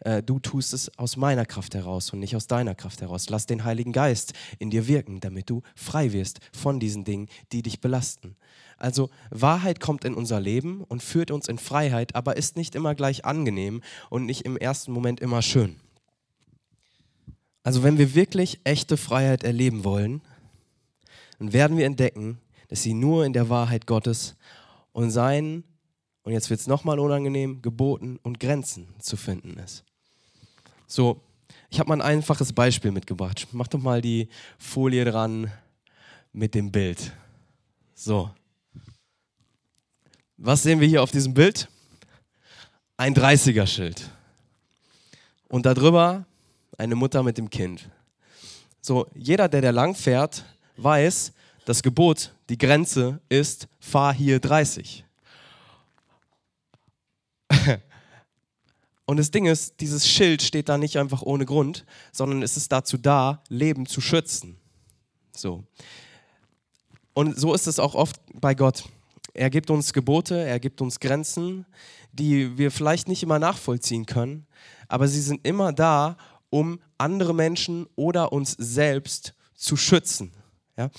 äh, 0.00 0.22
du 0.22 0.38
tust 0.38 0.72
es 0.72 0.96
aus 0.98 1.16
meiner 1.16 1.46
Kraft 1.46 1.74
heraus 1.74 2.10
und 2.12 2.20
nicht 2.20 2.36
aus 2.36 2.46
deiner 2.46 2.74
Kraft 2.74 3.00
heraus. 3.00 3.28
Lass 3.30 3.46
den 3.46 3.64
Heiligen 3.64 3.92
Geist 3.92 4.32
in 4.58 4.70
dir 4.70 4.86
wirken, 4.86 5.20
damit 5.20 5.50
du 5.50 5.62
frei 5.74 6.12
wirst 6.12 6.40
von 6.52 6.80
diesen 6.80 7.04
Dingen, 7.04 7.28
die 7.52 7.62
dich 7.62 7.80
belasten. 7.80 8.36
Also 8.78 9.10
Wahrheit 9.30 9.80
kommt 9.80 10.04
in 10.04 10.14
unser 10.14 10.38
Leben 10.38 10.84
und 10.84 11.02
führt 11.02 11.30
uns 11.30 11.48
in 11.48 11.58
Freiheit, 11.58 12.14
aber 12.14 12.36
ist 12.36 12.56
nicht 12.56 12.74
immer 12.74 12.94
gleich 12.94 13.24
angenehm 13.24 13.82
und 14.10 14.26
nicht 14.26 14.42
im 14.42 14.56
ersten 14.56 14.92
Moment 14.92 15.20
immer 15.20 15.40
schön. 15.40 15.76
Also 17.62 17.82
wenn 17.82 17.98
wir 17.98 18.14
wirklich 18.14 18.60
echte 18.64 18.96
Freiheit 18.96 19.42
erleben 19.42 19.82
wollen, 19.82 20.20
dann 21.38 21.52
werden 21.52 21.76
wir 21.76 21.86
entdecken, 21.86 22.38
dass 22.68 22.82
sie 22.82 22.94
nur 22.94 23.24
in 23.24 23.32
der 23.32 23.48
Wahrheit 23.48 23.86
Gottes 23.86 24.36
und 24.92 25.10
seinen 25.10 25.64
und 26.26 26.32
jetzt 26.32 26.50
wird 26.50 26.58
es 26.58 26.66
nochmal 26.66 26.98
unangenehm, 26.98 27.62
Geboten 27.62 28.18
und 28.24 28.40
Grenzen 28.40 28.88
zu 28.98 29.16
finden 29.16 29.60
ist. 29.60 29.84
So, 30.88 31.20
ich 31.70 31.78
habe 31.78 31.88
mal 31.88 31.94
ein 31.94 32.02
einfaches 32.02 32.52
Beispiel 32.52 32.90
mitgebracht. 32.90 33.46
Mach 33.52 33.68
doch 33.68 33.78
mal 33.78 34.02
die 34.02 34.28
Folie 34.58 35.04
dran 35.04 35.52
mit 36.32 36.56
dem 36.56 36.72
Bild. 36.72 37.12
So. 37.94 38.28
Was 40.36 40.64
sehen 40.64 40.80
wir 40.80 40.88
hier 40.88 41.00
auf 41.00 41.12
diesem 41.12 41.32
Bild? 41.32 41.68
Ein 42.96 43.14
30er-Schild. 43.14 44.10
und 45.48 45.64
darüber 45.64 46.26
eine 46.76 46.96
Mutter 46.96 47.22
mit 47.22 47.38
dem 47.38 47.48
Kind. 47.50 47.88
So, 48.80 49.06
jeder, 49.14 49.48
der 49.48 49.60
da 49.60 49.70
lang 49.70 49.94
fährt, 49.94 50.44
weiß, 50.76 51.32
das 51.66 51.84
Gebot, 51.84 52.34
die 52.48 52.58
Grenze 52.58 53.20
ist, 53.28 53.68
fahr 53.78 54.12
hier 54.12 54.40
30. 54.40 55.05
Und 59.06 59.18
das 59.18 59.30
Ding 59.30 59.46
ist, 59.46 59.80
dieses 59.80 60.06
Schild 60.06 60.42
steht 60.42 60.68
da 60.68 60.78
nicht 60.78 60.98
einfach 60.98 61.22
ohne 61.22 61.46
Grund, 61.46 61.86
sondern 62.12 62.42
es 62.42 62.56
ist 62.56 62.72
dazu 62.72 62.98
da, 62.98 63.42
Leben 63.48 63.86
zu 63.86 64.00
schützen. 64.00 64.58
So. 65.30 65.64
Und 67.14 67.38
so 67.38 67.54
ist 67.54 67.66
es 67.66 67.78
auch 67.78 67.94
oft 67.94 68.20
bei 68.34 68.54
Gott. 68.54 68.84
Er 69.32 69.48
gibt 69.48 69.70
uns 69.70 69.92
Gebote, 69.92 70.36
er 70.36 70.58
gibt 70.58 70.80
uns 70.80 70.98
Grenzen, 70.98 71.66
die 72.12 72.58
wir 72.58 72.70
vielleicht 72.70 73.06
nicht 73.06 73.22
immer 73.22 73.38
nachvollziehen 73.38 74.06
können, 74.06 74.46
aber 74.88 75.06
sie 75.06 75.20
sind 75.20 75.46
immer 75.46 75.72
da, 75.72 76.16
um 76.50 76.80
andere 76.98 77.34
Menschen 77.34 77.86
oder 77.94 78.32
uns 78.32 78.52
selbst 78.58 79.34
zu 79.54 79.76
schützen. 79.76 80.32
Ja? 80.76 80.90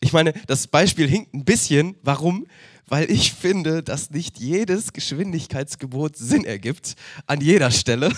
Ich 0.00 0.12
meine, 0.12 0.32
das 0.46 0.66
Beispiel 0.66 1.08
hinkt 1.08 1.34
ein 1.34 1.44
bisschen. 1.44 1.96
Warum? 2.02 2.46
Weil 2.88 3.10
ich 3.10 3.32
finde, 3.32 3.82
dass 3.82 4.10
nicht 4.10 4.38
jedes 4.38 4.92
Geschwindigkeitsgebot 4.92 6.16
Sinn 6.16 6.44
ergibt, 6.44 6.94
an 7.26 7.40
jeder 7.40 7.70
Stelle. 7.70 8.12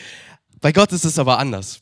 Bei 0.60 0.72
Gott 0.72 0.92
ist 0.92 1.04
es 1.04 1.18
aber 1.18 1.38
anders. 1.38 1.80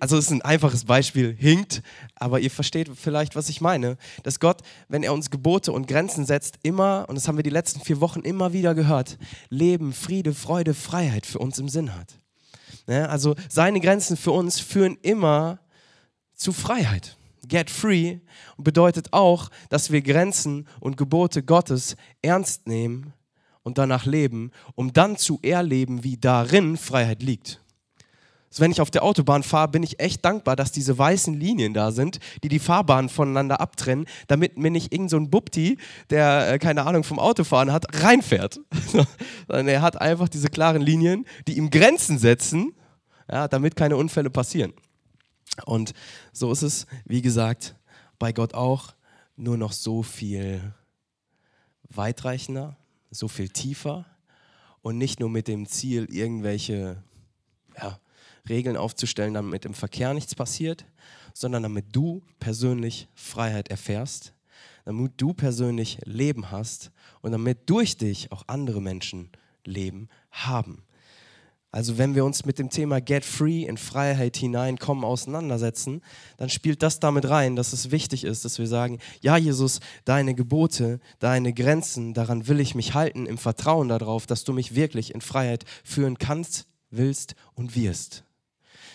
also 0.00 0.18
es 0.18 0.26
ist 0.26 0.32
ein 0.32 0.42
einfaches 0.42 0.84
Beispiel, 0.84 1.34
hinkt, 1.34 1.82
aber 2.14 2.40
ihr 2.40 2.50
versteht 2.50 2.90
vielleicht, 2.94 3.36
was 3.36 3.48
ich 3.48 3.62
meine. 3.62 3.96
Dass 4.22 4.38
Gott, 4.38 4.60
wenn 4.88 5.02
er 5.02 5.14
uns 5.14 5.30
Gebote 5.30 5.72
und 5.72 5.88
Grenzen 5.88 6.26
setzt, 6.26 6.58
immer, 6.62 7.06
und 7.08 7.14
das 7.14 7.26
haben 7.26 7.38
wir 7.38 7.42
die 7.42 7.50
letzten 7.50 7.80
vier 7.80 8.00
Wochen 8.00 8.20
immer 8.20 8.52
wieder 8.52 8.74
gehört, 8.74 9.16
Leben, 9.48 9.94
Friede, 9.94 10.34
Freude, 10.34 10.74
Freiheit 10.74 11.24
für 11.24 11.38
uns 11.38 11.58
im 11.58 11.70
Sinn 11.70 11.94
hat. 11.94 12.18
Ja, 12.86 13.06
also 13.06 13.34
seine 13.48 13.80
Grenzen 13.80 14.18
für 14.18 14.32
uns 14.32 14.60
führen 14.60 14.98
immer 15.00 15.60
zu 16.34 16.52
Freiheit. 16.52 17.16
Get 17.50 17.68
free 17.68 18.20
bedeutet 18.56 19.12
auch, 19.12 19.50
dass 19.68 19.90
wir 19.90 20.00
Grenzen 20.00 20.66
und 20.80 20.96
Gebote 20.96 21.42
Gottes 21.42 21.96
ernst 22.22 22.66
nehmen 22.66 23.12
und 23.62 23.76
danach 23.76 24.06
leben, 24.06 24.52
um 24.74 24.92
dann 24.92 25.16
zu 25.16 25.38
erleben, 25.42 26.02
wie 26.02 26.16
darin 26.16 26.78
Freiheit 26.78 27.22
liegt. 27.22 27.60
Also 28.50 28.62
wenn 28.62 28.72
ich 28.72 28.80
auf 28.80 28.90
der 28.90 29.04
Autobahn 29.04 29.44
fahre, 29.44 29.68
bin 29.68 29.84
ich 29.84 30.00
echt 30.00 30.24
dankbar, 30.24 30.56
dass 30.56 30.72
diese 30.72 30.98
weißen 30.98 31.38
Linien 31.38 31.72
da 31.72 31.92
sind, 31.92 32.18
die 32.42 32.48
die 32.48 32.58
Fahrbahnen 32.58 33.08
voneinander 33.08 33.60
abtrennen, 33.60 34.06
damit 34.26 34.58
mir 34.58 34.72
nicht 34.72 34.92
irgend 34.92 35.10
so 35.10 35.20
Bubti, 35.20 35.78
der 36.10 36.54
äh, 36.54 36.58
keine 36.58 36.84
Ahnung 36.84 37.04
vom 37.04 37.20
Autofahren 37.20 37.70
hat, 37.70 38.02
reinfährt. 38.02 38.60
Sondern 39.46 39.68
er 39.68 39.82
hat 39.82 40.00
einfach 40.00 40.28
diese 40.28 40.48
klaren 40.48 40.82
Linien, 40.82 41.26
die 41.46 41.58
ihm 41.58 41.70
Grenzen 41.70 42.18
setzen, 42.18 42.72
ja, 43.30 43.46
damit 43.46 43.76
keine 43.76 43.96
Unfälle 43.96 44.30
passieren. 44.30 44.72
Und 45.64 45.92
so 46.32 46.52
ist 46.52 46.62
es, 46.62 46.86
wie 47.04 47.22
gesagt, 47.22 47.74
bei 48.18 48.32
Gott 48.32 48.54
auch 48.54 48.94
nur 49.36 49.56
noch 49.56 49.72
so 49.72 50.02
viel 50.02 50.74
weitreichender, 51.88 52.76
so 53.10 53.28
viel 53.28 53.48
tiefer 53.48 54.06
und 54.82 54.98
nicht 54.98 55.20
nur 55.20 55.30
mit 55.30 55.48
dem 55.48 55.66
Ziel, 55.66 56.06
irgendwelche 56.10 57.02
ja, 57.76 57.98
Regeln 58.48 58.76
aufzustellen, 58.76 59.34
damit 59.34 59.64
im 59.64 59.74
Verkehr 59.74 60.14
nichts 60.14 60.34
passiert, 60.34 60.84
sondern 61.34 61.62
damit 61.62 61.86
du 61.92 62.22
persönlich 62.38 63.08
Freiheit 63.14 63.68
erfährst, 63.68 64.34
damit 64.84 65.12
du 65.16 65.32
persönlich 65.32 65.98
Leben 66.04 66.50
hast 66.50 66.90
und 67.22 67.32
damit 67.32 67.68
durch 67.68 67.96
dich 67.96 68.32
auch 68.32 68.44
andere 68.46 68.80
Menschen 68.80 69.30
Leben 69.64 70.08
haben. 70.30 70.84
Also 71.72 71.98
wenn 71.98 72.16
wir 72.16 72.24
uns 72.24 72.44
mit 72.44 72.58
dem 72.58 72.68
Thema 72.68 73.00
Get 73.00 73.24
Free 73.24 73.62
in 73.62 73.76
Freiheit 73.76 74.36
hineinkommen 74.36 75.04
auseinandersetzen, 75.04 76.02
dann 76.36 76.48
spielt 76.48 76.82
das 76.82 76.98
damit 76.98 77.28
rein, 77.28 77.54
dass 77.54 77.72
es 77.72 77.92
wichtig 77.92 78.24
ist, 78.24 78.44
dass 78.44 78.58
wir 78.58 78.66
sagen, 78.66 78.98
ja 79.20 79.36
Jesus, 79.36 79.78
deine 80.04 80.34
Gebote, 80.34 80.98
deine 81.20 81.52
Grenzen, 81.52 82.12
daran 82.12 82.48
will 82.48 82.58
ich 82.58 82.74
mich 82.74 82.94
halten, 82.94 83.26
im 83.26 83.38
Vertrauen 83.38 83.88
darauf, 83.88 84.26
dass 84.26 84.42
du 84.42 84.52
mich 84.52 84.74
wirklich 84.74 85.14
in 85.14 85.20
Freiheit 85.20 85.64
führen 85.84 86.18
kannst, 86.18 86.66
willst 86.90 87.36
und 87.54 87.76
wirst. 87.76 88.24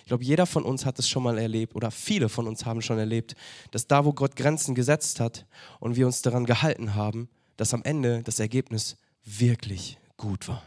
Ich 0.02 0.10
glaube, 0.10 0.26
jeder 0.26 0.46
von 0.46 0.64
uns 0.64 0.86
hat 0.86 1.00
es 1.00 1.08
schon 1.08 1.24
mal 1.24 1.38
erlebt 1.38 1.76
oder 1.76 1.92
viele 1.92 2.28
von 2.28 2.46
uns 2.46 2.66
haben 2.66 2.82
schon 2.82 3.00
erlebt, 3.00 3.36
dass 3.72 3.88
da, 3.88 4.04
wo 4.04 4.12
Gott 4.12 4.36
Grenzen 4.36 4.76
gesetzt 4.76 5.22
hat 5.22 5.46
und 5.80 5.96
wir 5.96 6.06
uns 6.06 6.22
daran 6.22 6.46
gehalten 6.46 6.94
haben, 6.94 7.30
dass 7.56 7.74
am 7.74 7.84
Ende 7.84 8.22
das 8.22 8.40
Ergebnis 8.40 8.98
wirklich 9.24 9.98
gut 10.18 10.50
war. 10.50 10.62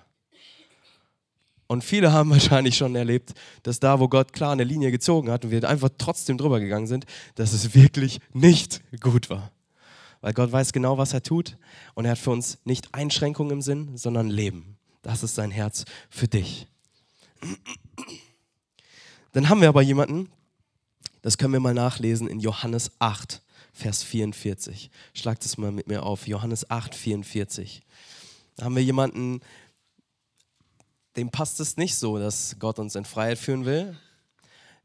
Und 1.68 1.84
viele 1.84 2.12
haben 2.12 2.30
wahrscheinlich 2.30 2.76
schon 2.76 2.96
erlebt, 2.96 3.34
dass 3.62 3.78
da, 3.78 4.00
wo 4.00 4.08
Gott 4.08 4.32
klar 4.32 4.50
eine 4.50 4.64
Linie 4.64 4.90
gezogen 4.90 5.30
hat 5.30 5.44
und 5.44 5.52
wir 5.52 5.68
einfach 5.68 5.90
trotzdem 5.96 6.36
drüber 6.36 6.58
gegangen 6.58 6.88
sind, 6.88 7.06
dass 7.36 7.52
es 7.52 7.74
wirklich 7.74 8.20
nicht 8.32 8.82
gut 9.00 9.30
war. 9.30 9.52
Weil 10.20 10.32
Gott 10.32 10.50
weiß 10.50 10.72
genau, 10.72 10.98
was 10.98 11.14
er 11.14 11.22
tut 11.22 11.56
und 11.94 12.04
er 12.04 12.12
hat 12.12 12.18
für 12.18 12.32
uns 12.32 12.58
nicht 12.64 12.92
Einschränkungen 12.92 13.52
im 13.52 13.62
Sinn, 13.62 13.96
sondern 13.96 14.28
Leben. 14.28 14.76
Das 15.02 15.22
ist 15.22 15.36
sein 15.36 15.52
Herz 15.52 15.84
für 16.10 16.26
dich. 16.26 16.66
Dann 19.32 19.48
haben 19.48 19.60
wir 19.60 19.68
aber 19.68 19.82
jemanden, 19.82 20.28
das 21.22 21.38
können 21.38 21.52
wir 21.52 21.60
mal 21.60 21.74
nachlesen 21.74 22.26
in 22.26 22.40
Johannes 22.40 22.90
8, 22.98 23.42
Vers 23.72 24.02
44. 24.02 24.90
Schlagt 25.14 25.44
es 25.44 25.58
mal 25.58 25.70
mit 25.70 25.86
mir 25.86 26.02
auf, 26.02 26.26
Johannes 26.26 26.68
8, 26.68 26.94
44. 26.94 27.82
Da 28.56 28.64
haben 28.64 28.74
wir 28.74 28.82
jemanden, 28.82 29.40
dem 31.16 31.30
passt 31.30 31.60
es 31.60 31.76
nicht 31.76 31.96
so, 31.96 32.18
dass 32.18 32.56
Gott 32.58 32.78
uns 32.78 32.94
in 32.94 33.04
Freiheit 33.04 33.38
führen 33.38 33.64
will. 33.64 33.96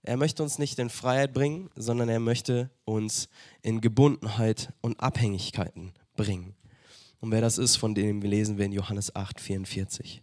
Er 0.02 0.18
möchte 0.18 0.44
uns 0.44 0.60
nicht 0.60 0.80
in 0.80 0.90
Freiheit 0.90 1.34
bringen, 1.34 1.70
sondern 1.76 2.10
er 2.10 2.20
möchte 2.20 2.70
uns 2.86 3.30
in 3.62 3.80
Gebundenheit 3.80 4.74
und 4.82 5.00
Abhängigkeiten 5.00 5.94
bringen. 6.16 6.56
Und 7.20 7.32
wer 7.32 7.40
das 7.40 7.58
ist, 7.58 7.78
von 7.78 7.96
dem 7.96 8.22
lesen 8.22 8.58
wir 8.58 8.66
in 8.66 8.74
Johannes 8.74 9.16
8, 9.16 9.40
44. 9.40 10.22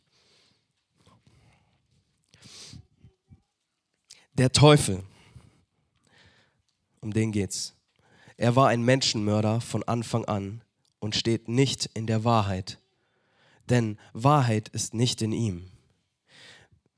Der 4.35 4.53
Teufel, 4.53 5.03
um 7.01 7.13
den 7.13 7.33
geht's. 7.33 7.75
Er 8.37 8.57
war 8.57 8.69
ein 8.69 8.83
Menschenmörder 8.83 9.61
von 9.61 9.83
Anfang 9.83 10.25
an 10.27 10.63
und 10.99 11.17
steht 11.17 11.49
nicht 11.49 11.91
in 11.95 12.07
der 12.07 12.25
Wahrheit, 12.25 12.79
denn 13.69 13.99
Wahrheit 14.13 14.69
ist 14.69 14.95
nicht 14.95 15.23
in 15.23 15.33
ihm. 15.33 15.71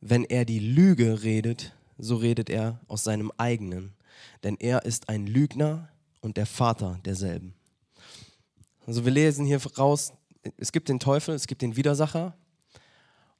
Wenn 0.04 0.24
er 0.24 0.44
die 0.44 0.58
Lüge 0.58 1.22
redet, 1.22 1.72
so 1.96 2.16
redet 2.16 2.50
er 2.50 2.80
aus 2.88 3.04
seinem 3.04 3.30
eigenen, 3.36 3.94
denn 4.42 4.56
er 4.58 4.84
ist 4.84 5.08
ein 5.08 5.28
Lügner 5.28 5.88
und 6.20 6.36
der 6.36 6.46
Vater 6.46 6.98
derselben. 7.04 7.54
Also 8.84 9.04
wir 9.04 9.12
lesen 9.12 9.46
hier 9.46 9.60
raus, 9.78 10.12
es 10.56 10.72
gibt 10.72 10.88
den 10.88 10.98
Teufel, 10.98 11.36
es 11.36 11.46
gibt 11.46 11.62
den 11.62 11.76
Widersacher 11.76 12.34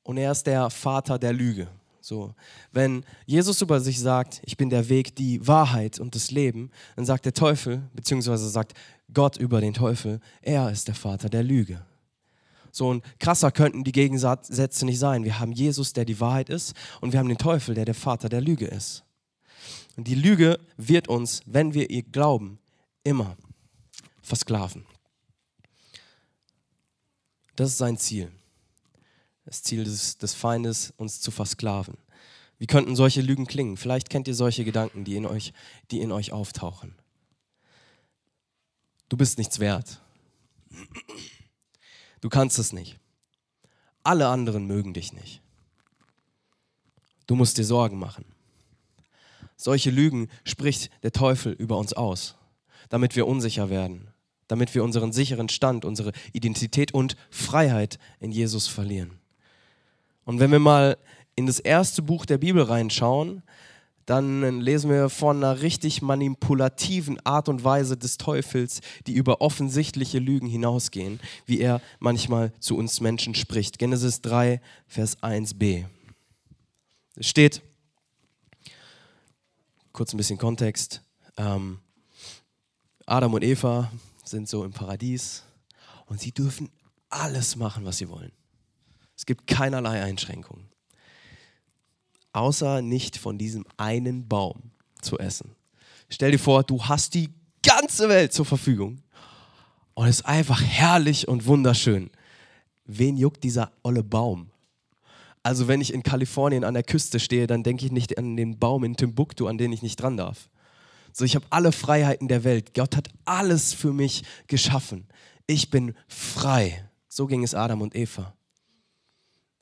und 0.05 0.19
er 0.19 0.31
ist 0.31 0.47
der 0.47 0.71
Vater 0.71 1.19
der 1.19 1.33
Lüge. 1.33 1.67
So, 2.01 2.33
wenn 2.71 3.05
Jesus 3.27 3.61
über 3.61 3.81
sich 3.81 3.99
sagt, 3.99 4.41
ich 4.45 4.57
bin 4.57 4.71
der 4.71 4.89
Weg, 4.89 5.17
die 5.17 5.45
Wahrheit 5.45 5.99
und 5.99 6.15
das 6.15 6.31
Leben, 6.31 6.71
dann 6.95 7.05
sagt 7.05 7.25
der 7.25 7.35
Teufel, 7.35 7.83
beziehungsweise 7.93 8.49
sagt 8.49 8.75
Gott 9.13 9.37
über 9.37 9.61
den 9.61 9.75
Teufel, 9.75 10.21
er 10.43 10.71
ist 10.71 10.87
der 10.87 10.95
Vater 10.95 11.29
der 11.29 11.43
Lüge. 11.43 11.85
So 12.73 12.95
ein 12.95 13.03
krasser 13.21 13.53
könnten 13.53 13.85
die 13.85 13.93
Gegensätze 13.93 14.87
nicht 14.87 14.99
sein. 14.99 15.25
Wir 15.25 15.39
haben 15.39 15.53
Jesus, 15.53 15.93
der 15.93 16.07
die 16.07 16.19
Wahrheit 16.19 16.49
ist, 16.49 16.75
und 17.01 17.13
wir 17.13 17.21
haben 17.21 17.29
den 17.29 17.39
Teufel, 17.39 17.75
der 17.75 17.85
der 17.85 17.95
Vater 17.95 18.29
der 18.29 18.41
Lüge 18.41 18.67
ist. 18.67 19.05
Und 19.97 20.09
die 20.09 20.15
Lüge 20.15 20.59
wird 20.79 21.07
uns, 21.07 21.43
wenn 21.45 21.75
wir 21.75 21.91
ihr 21.91 22.03
glauben, 22.03 22.59
immer 23.05 23.37
versklaven. 24.23 24.87
Das 27.57 27.69
ist 27.69 27.79
sein 27.79 27.99
Ziel. 27.99 28.33
Das 29.45 29.63
Ziel 29.63 29.85
des, 29.85 30.17
des 30.17 30.35
Feindes, 30.35 30.95
uns 30.97 31.21
zu 31.21 31.31
versklaven. 31.31 31.99
Wie 32.59 32.67
könnten 32.67 32.97
solche 32.97 33.21
Lügen 33.21 33.47
klingen? 33.47 33.77
Vielleicht 33.77 34.09
kennt 34.09 34.29
ihr 34.29 34.35
solche 34.35 34.65
Gedanken, 34.65 35.05
die 35.05 35.17
in 35.17 35.27
euch, 35.27 35.53
die 35.91 36.01
in 36.01 36.13
euch 36.13 36.33
auftauchen. 36.33 36.95
Du 39.09 39.17
bist 39.17 39.37
nichts 39.37 39.59
wert. 39.59 40.01
Du 42.23 42.31
kannst 42.31 42.59
es 42.59 42.73
nicht. 42.73 42.99
Alle 44.05 44.29
anderen 44.29 44.67
mögen 44.67 44.95
dich 44.95 45.13
nicht. 45.13 45.43
Du 47.27 47.35
musst 47.37 47.59
dir 47.59 47.65
Sorgen 47.65 47.99
machen. 47.99 48.25
Solche 49.57 49.91
Lügen 49.91 50.29
spricht 50.45 50.91
der 51.03 51.13
Teufel 51.13 51.53
über 51.53 51.77
uns 51.77 51.93
aus, 51.93 52.37
damit 52.89 53.17
wir 53.17 53.27
unsicher 53.27 53.71
werden, 53.71 54.09
damit 54.49 54.75
wir 54.75 54.83
unseren 54.83 55.13
sicheren 55.13 55.49
Stand, 55.49 55.85
unsere 55.85 56.13
Identität 56.33 56.95
und 56.95 57.17
Freiheit 57.31 57.99
in 58.19 58.33
Jesus 58.33 58.67
verlieren. 58.67 59.19
Und 60.25 60.41
wenn 60.41 60.53
wir 60.53 60.59
mal 60.59 60.99
in 61.35 61.47
das 61.47 61.59
erste 61.59 62.03
Buch 62.03 62.25
der 62.25 62.39
Bibel 62.39 62.63
reinschauen, 62.63 63.43
dann 64.07 64.61
lesen 64.61 64.91
wir 64.91 65.09
von 65.09 65.37
einer 65.37 65.63
richtig 65.63 66.03
manipulativen 66.03 67.25
Art 67.25 67.49
und 67.49 67.65
Weise 67.65 67.97
des 67.97 68.19
Teufels, 68.19 68.81
die 69.07 69.13
über 69.13 69.41
offensichtliche 69.41 70.19
Lügen 70.19 70.47
hinausgehen, 70.47 71.21
wie 71.47 71.61
er 71.61 71.81
manchmal 72.01 72.53
zu 72.59 72.77
uns 72.77 73.01
Menschen 73.01 73.35
spricht. 73.35 73.79
Genesis 73.79 74.21
3, 74.23 74.61
Vers 74.87 75.23
1b. 75.23 75.85
Es 77.17 77.29
steht, 77.29 77.63
kurz 79.93 80.13
ein 80.13 80.17
bisschen 80.17 80.39
Kontext, 80.39 81.03
ähm, 81.37 81.79
Adam 83.07 83.35
und 83.35 83.45
Eva 83.45 83.91
sind 84.25 84.49
so 84.49 84.65
im 84.65 84.73
Paradies 84.73 85.43
und 86.07 86.21
sie 86.21 86.33
dürfen 86.33 86.71
alles 87.09 87.57
machen, 87.57 87.85
was 87.85 87.99
sie 87.99 88.09
wollen. 88.09 88.33
Es 89.17 89.27
gibt 89.27 89.47
keinerlei 89.47 90.03
Einschränkungen, 90.03 90.69
außer 92.33 92.83
nicht 92.83 93.17
von 93.17 93.39
diesem 93.39 93.65
einen 93.77 94.29
Baum 94.29 94.71
zu 95.01 95.19
essen. 95.19 95.55
Stell 96.09 96.33
dir 96.33 96.39
vor, 96.39 96.63
du 96.65 96.85
hast 96.85 97.15
die 97.15 97.31
ganze 97.63 98.09
Welt 98.09 98.33
zur 98.33 98.45
Verfügung 98.45 99.03
und 99.95 100.07
es 100.07 100.21
ist 100.21 100.27
einfach 100.27 100.63
herrlich 100.63 101.29
und 101.29 101.47
wunderschön. 101.47 102.11
Wen 102.85 103.17
juckt 103.17 103.45
dieser 103.45 103.73
olle 103.83 104.03
Baum? 104.03 104.51
Also 105.43 105.69
wenn 105.69 105.81
ich 105.81 105.93
in 105.93 106.03
Kalifornien 106.03 106.65
an 106.65 106.75
der 106.75 106.83
Küste 106.83 107.19
stehe, 107.19 107.47
dann 107.47 107.63
denke 107.63 107.85
ich 107.85 107.93
nicht 107.93 108.17
an 108.17 108.37
den 108.37 108.59
Baum 108.59 108.85
in 108.85 108.97
Timbuktu, 108.97 109.47
an 109.47 109.59
den 109.59 109.73
ich 109.73 109.83
nicht 109.83 109.97
dran 109.97 110.17
darf. 110.17 110.49
So, 111.13 111.25
ich 111.25 111.35
habe 111.35 111.47
alle 111.51 111.73
Freiheiten 111.73 112.29
der 112.29 112.45
Welt. 112.45 112.75
Gott 112.75 112.97
hat 112.97 113.09
alles 113.25 113.75
für 113.75 113.93
mich 113.93 114.23
geschaffen. 114.47 115.07
Ich 115.47 115.71
bin 115.71 115.95
frei. 116.09 116.89
So 117.09 117.27
ging 117.27 117.43
es 117.43 117.55
Adam 117.55 117.83
und 117.83 117.95
Eva. 117.95 118.35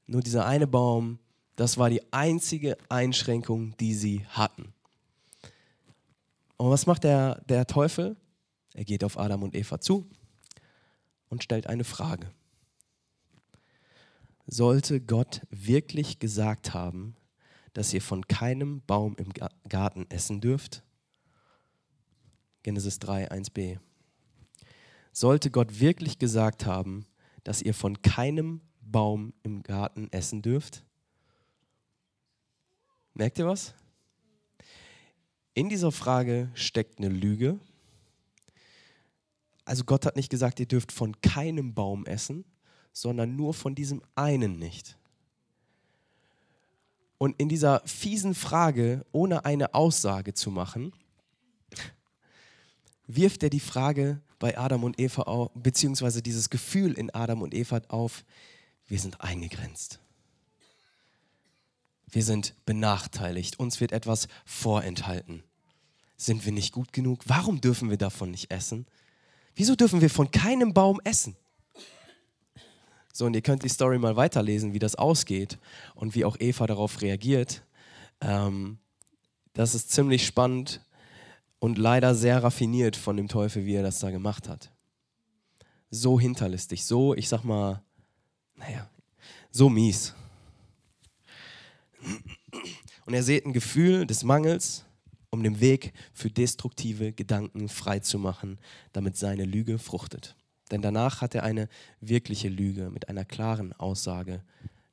Nur 0.06 0.20
dieser 0.20 0.46
eine 0.46 0.66
Baum, 0.66 1.18
das 1.57 1.78
war 1.78 1.90
die 1.90 2.12
einzige 2.12 2.76
Einschränkung, 2.88 3.76
die 3.78 3.95
sie 3.95 4.26
hatten. 4.26 4.73
Und 6.57 6.71
was 6.71 6.87
macht 6.87 7.04
der, 7.04 7.42
der 7.49 7.66
Teufel? 7.66 8.16
Er 8.75 8.85
geht 8.85 9.04
auf 9.04 9.19
Adam 9.19 9.42
und 9.42 9.54
Eva 9.54 9.80
zu 9.80 10.09
und 11.28 11.42
stellt 11.42 11.66
eine 11.66 11.85
Frage. 11.85 12.30
Sollte 14.47 15.00
Gott 15.00 15.42
wirklich 15.50 16.19
gesagt 16.19 16.75
haben, 16.75 17.16
dass 17.73 17.95
ihr 17.95 18.02
von 18.02 18.26
keinem 18.26 18.83
Baum 18.87 19.16
im 19.16 19.33
Garten 19.69 20.07
essen 20.11 20.40
dürft? 20.40 20.83
Genesis 22.62 22.99
3, 22.99 23.30
1b. 23.30 23.78
Sollte 25.12 25.50
Gott 25.50 25.80
wirklich 25.80 26.19
gesagt 26.19 26.66
haben, 26.66 27.07
dass 27.45 27.62
ihr 27.62 27.75
von 27.75 28.02
keinem 28.02 28.61
Baum 28.80 29.33
im 29.42 29.62
Garten 29.62 30.09
essen 30.11 30.42
dürft? 30.42 30.85
Merkt 33.14 33.38
ihr 33.38 33.46
was? 33.46 33.74
In 35.54 35.68
dieser 35.68 35.92
Frage 35.92 36.50
steckt 36.54 36.98
eine 36.98 37.08
Lüge. 37.08 37.58
Also 39.64 39.84
Gott 39.84 40.06
hat 40.06 40.16
nicht 40.16 40.30
gesagt, 40.30 40.60
ihr 40.60 40.66
dürft 40.66 40.92
von 40.92 41.20
keinem 41.20 41.74
Baum 41.74 42.06
essen, 42.06 42.44
sondern 42.92 43.36
nur 43.36 43.54
von 43.54 43.74
diesem 43.74 44.02
einen 44.14 44.58
nicht. 44.58 44.96
Und 47.18 47.38
in 47.38 47.48
dieser 47.48 47.82
fiesen 47.84 48.34
Frage, 48.34 49.04
ohne 49.12 49.44
eine 49.44 49.74
Aussage 49.74 50.32
zu 50.32 50.50
machen, 50.50 50.92
wirft 53.06 53.42
er 53.42 53.50
die 53.50 53.60
Frage 53.60 54.22
bei 54.38 54.56
Adam 54.56 54.84
und 54.84 54.98
Eva 54.98 55.22
auf, 55.22 55.50
beziehungsweise 55.54 56.22
dieses 56.22 56.48
Gefühl 56.48 56.94
in 56.94 57.10
Adam 57.10 57.42
und 57.42 57.54
Eva 57.54 57.82
auf, 57.88 58.24
wir 58.86 58.98
sind 58.98 59.20
eingegrenzt. 59.20 60.00
Wir 62.10 62.24
sind 62.24 62.54
benachteiligt, 62.66 63.58
uns 63.58 63.80
wird 63.80 63.92
etwas 63.92 64.28
vorenthalten. 64.44 65.42
Sind 66.16 66.44
wir 66.44 66.52
nicht 66.52 66.72
gut 66.72 66.92
genug? 66.92 67.20
Warum 67.26 67.60
dürfen 67.60 67.88
wir 67.88 67.96
davon 67.96 68.30
nicht 68.30 68.50
essen? 68.50 68.86
Wieso 69.54 69.74
dürfen 69.74 70.00
wir 70.00 70.10
von 70.10 70.30
keinem 70.30 70.74
Baum 70.74 71.00
essen? 71.04 71.36
So, 73.12 73.26
und 73.26 73.34
ihr 73.34 73.42
könnt 73.42 73.64
die 73.64 73.68
Story 73.68 73.98
mal 73.98 74.16
weiterlesen, 74.16 74.72
wie 74.72 74.78
das 74.78 74.94
ausgeht 74.94 75.58
und 75.94 76.14
wie 76.14 76.24
auch 76.24 76.36
Eva 76.38 76.66
darauf 76.66 77.02
reagiert. 77.02 77.62
Ähm, 78.20 78.78
das 79.52 79.74
ist 79.74 79.90
ziemlich 79.90 80.26
spannend 80.26 80.80
und 81.58 81.78
leider 81.78 82.14
sehr 82.14 82.42
raffiniert 82.42 82.96
von 82.96 83.16
dem 83.16 83.28
Teufel, 83.28 83.66
wie 83.66 83.74
er 83.74 83.82
das 83.82 83.98
da 83.98 84.10
gemacht 84.10 84.49
hat. 84.49 84.70
So 85.90 86.20
hinterlistig, 86.20 86.84
so, 86.84 87.14
ich 87.14 87.28
sag 87.28 87.42
mal, 87.42 87.82
naja, 88.54 88.88
so 89.50 89.68
mies. 89.68 90.14
Und 93.06 93.15
er 93.15 93.23
seht 93.23 93.47
ein 93.47 93.52
Gefühl 93.52 94.06
des 94.06 94.25
Mangels, 94.25 94.84
um 95.30 95.43
den 95.43 95.60
Weg 95.60 95.93
für 96.13 96.30
destruktive 96.30 97.13
Gedanken 97.13 97.69
freizumachen, 97.69 98.58
damit 98.93 99.17
seine 99.17 99.45
Lüge 99.45 99.78
fruchtet. 99.78 100.36
Denn 100.71 100.82
danach 100.82 101.21
hat 101.21 101.34
er 101.34 101.43
eine 101.43 101.69
wirkliche 102.00 102.49
Lüge 102.49 102.91
mit 102.91 103.08
einer 103.08 103.25
klaren 103.25 103.73
Aussage 103.73 104.43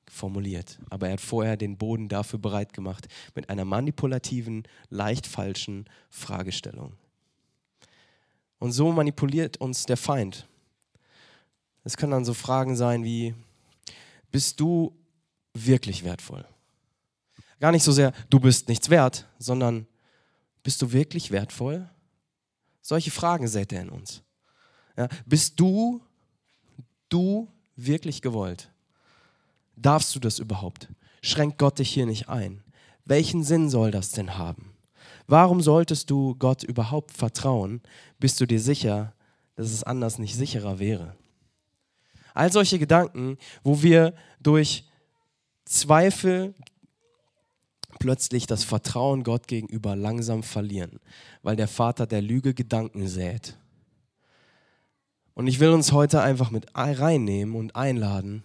formuliert. 0.09 0.79
Aber 0.89 1.07
er 1.07 1.13
hat 1.13 1.21
vorher 1.21 1.57
den 1.57 1.77
Boden 1.77 2.07
dafür 2.07 2.39
bereit 2.39 2.73
gemacht 2.73 3.07
mit 3.35 3.49
einer 3.49 3.65
manipulativen, 3.65 4.63
leicht 4.89 5.27
falschen 5.27 5.85
Fragestellung. 6.09 6.93
Und 8.59 8.71
so 8.71 8.91
manipuliert 8.91 9.57
uns 9.57 9.85
der 9.85 9.97
Feind. 9.97 10.47
Es 11.83 11.95
können 11.95 12.11
dann 12.11 12.25
so 12.25 12.33
Fragen 12.33 12.75
sein 12.75 13.03
wie, 13.03 13.35
bist 14.31 14.59
du 14.59 14.95
wirklich 15.53 16.03
wertvoll? 16.03 16.45
Gar 17.59 17.71
nicht 17.71 17.83
so 17.83 17.91
sehr, 17.91 18.11
du 18.29 18.39
bist 18.39 18.67
nichts 18.67 18.89
wert, 18.89 19.27
sondern 19.39 19.87
bist 20.63 20.81
du 20.81 20.91
wirklich 20.91 21.31
wertvoll? 21.31 21.89
Solche 22.81 23.11
Fragen 23.11 23.47
seht 23.47 23.73
er 23.73 23.81
in 23.81 23.89
uns. 23.89 24.21
Ja, 24.95 25.07
bist 25.25 25.59
du, 25.59 26.01
du 27.09 27.47
wirklich 27.75 28.21
gewollt? 28.21 28.71
Darfst 29.75 30.15
du 30.15 30.19
das 30.19 30.39
überhaupt? 30.39 30.87
Schränkt 31.21 31.57
Gott 31.57 31.79
dich 31.79 31.89
hier 31.89 32.05
nicht 32.05 32.29
ein? 32.29 32.63
Welchen 33.05 33.43
Sinn 33.43 33.69
soll 33.69 33.91
das 33.91 34.11
denn 34.11 34.37
haben? 34.37 34.73
Warum 35.27 35.61
solltest 35.61 36.09
du 36.09 36.35
Gott 36.35 36.63
überhaupt 36.63 37.11
vertrauen? 37.11 37.81
Bist 38.19 38.39
du 38.39 38.45
dir 38.45 38.59
sicher, 38.59 39.13
dass 39.55 39.71
es 39.71 39.83
anders 39.83 40.19
nicht 40.19 40.35
sicherer 40.35 40.79
wäre? 40.79 41.15
All 42.33 42.51
solche 42.51 42.79
Gedanken, 42.79 43.37
wo 43.63 43.81
wir 43.81 44.13
durch 44.39 44.85
Zweifel 45.65 46.53
plötzlich 47.99 48.47
das 48.47 48.63
Vertrauen 48.63 49.23
Gott 49.23 49.47
gegenüber 49.47 49.95
langsam 49.95 50.43
verlieren, 50.43 50.99
weil 51.43 51.55
der 51.55 51.67
Vater 51.67 52.07
der 52.07 52.21
Lüge 52.21 52.53
Gedanken 52.53 53.07
sät. 53.07 53.57
Und 55.33 55.47
ich 55.47 55.59
will 55.59 55.69
uns 55.69 55.91
heute 55.91 56.21
einfach 56.21 56.49
mit 56.49 56.75
reinnehmen 56.75 57.55
und 57.55 57.75
einladen, 57.75 58.43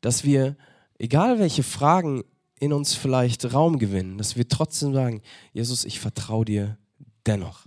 dass 0.00 0.22
wir, 0.22 0.56
egal 0.98 1.38
welche 1.38 1.62
Fragen 1.62 2.22
in 2.60 2.72
uns 2.72 2.94
vielleicht 2.94 3.52
Raum 3.52 3.78
gewinnen, 3.78 4.18
dass 4.18 4.36
wir 4.36 4.48
trotzdem 4.48 4.94
sagen, 4.94 5.22
Jesus, 5.52 5.84
ich 5.84 5.98
vertraue 5.98 6.44
dir 6.44 6.78
dennoch. 7.26 7.63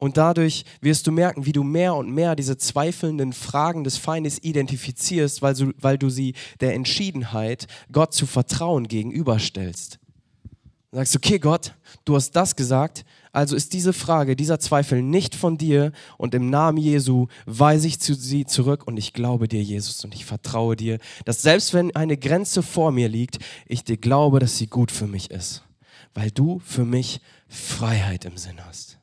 Und 0.00 0.16
dadurch 0.16 0.64
wirst 0.80 1.06
du 1.06 1.12
merken, 1.12 1.44
wie 1.44 1.52
du 1.52 1.62
mehr 1.62 1.94
und 1.94 2.10
mehr 2.10 2.34
diese 2.34 2.56
zweifelnden 2.56 3.34
Fragen 3.34 3.84
des 3.84 3.98
Feindes 3.98 4.42
identifizierst, 4.42 5.42
weil 5.42 5.54
du, 5.54 5.72
weil 5.78 5.98
du 5.98 6.08
sie 6.08 6.32
der 6.60 6.74
Entschiedenheit, 6.74 7.66
Gott 7.92 8.14
zu 8.14 8.24
vertrauen, 8.24 8.88
gegenüberstellst. 8.88 9.98
Du 10.90 10.96
sagst, 10.96 11.14
okay 11.14 11.38
Gott, 11.38 11.74
du 12.06 12.16
hast 12.16 12.32
das 12.32 12.56
gesagt, 12.56 13.04
also 13.30 13.54
ist 13.54 13.74
diese 13.74 13.92
Frage, 13.92 14.36
dieser 14.36 14.58
Zweifel 14.58 15.02
nicht 15.02 15.34
von 15.34 15.58
dir 15.58 15.92
und 16.16 16.34
im 16.34 16.48
Namen 16.48 16.78
Jesu 16.78 17.26
weise 17.44 17.86
ich 17.86 18.00
zu 18.00 18.14
sie 18.14 18.46
zurück 18.46 18.86
und 18.86 18.96
ich 18.96 19.12
glaube 19.12 19.48
dir, 19.48 19.62
Jesus, 19.62 20.02
und 20.02 20.14
ich 20.14 20.24
vertraue 20.24 20.76
dir, 20.76 20.98
dass 21.26 21.42
selbst 21.42 21.74
wenn 21.74 21.94
eine 21.94 22.16
Grenze 22.16 22.62
vor 22.62 22.90
mir 22.90 23.10
liegt, 23.10 23.38
ich 23.66 23.84
dir 23.84 23.98
glaube, 23.98 24.40
dass 24.40 24.56
sie 24.56 24.66
gut 24.66 24.90
für 24.90 25.06
mich 25.06 25.30
ist, 25.30 25.62
weil 26.14 26.30
du 26.30 26.60
für 26.64 26.86
mich 26.86 27.20
Freiheit 27.48 28.24
im 28.24 28.38
Sinn 28.38 28.64
hast. 28.64 28.99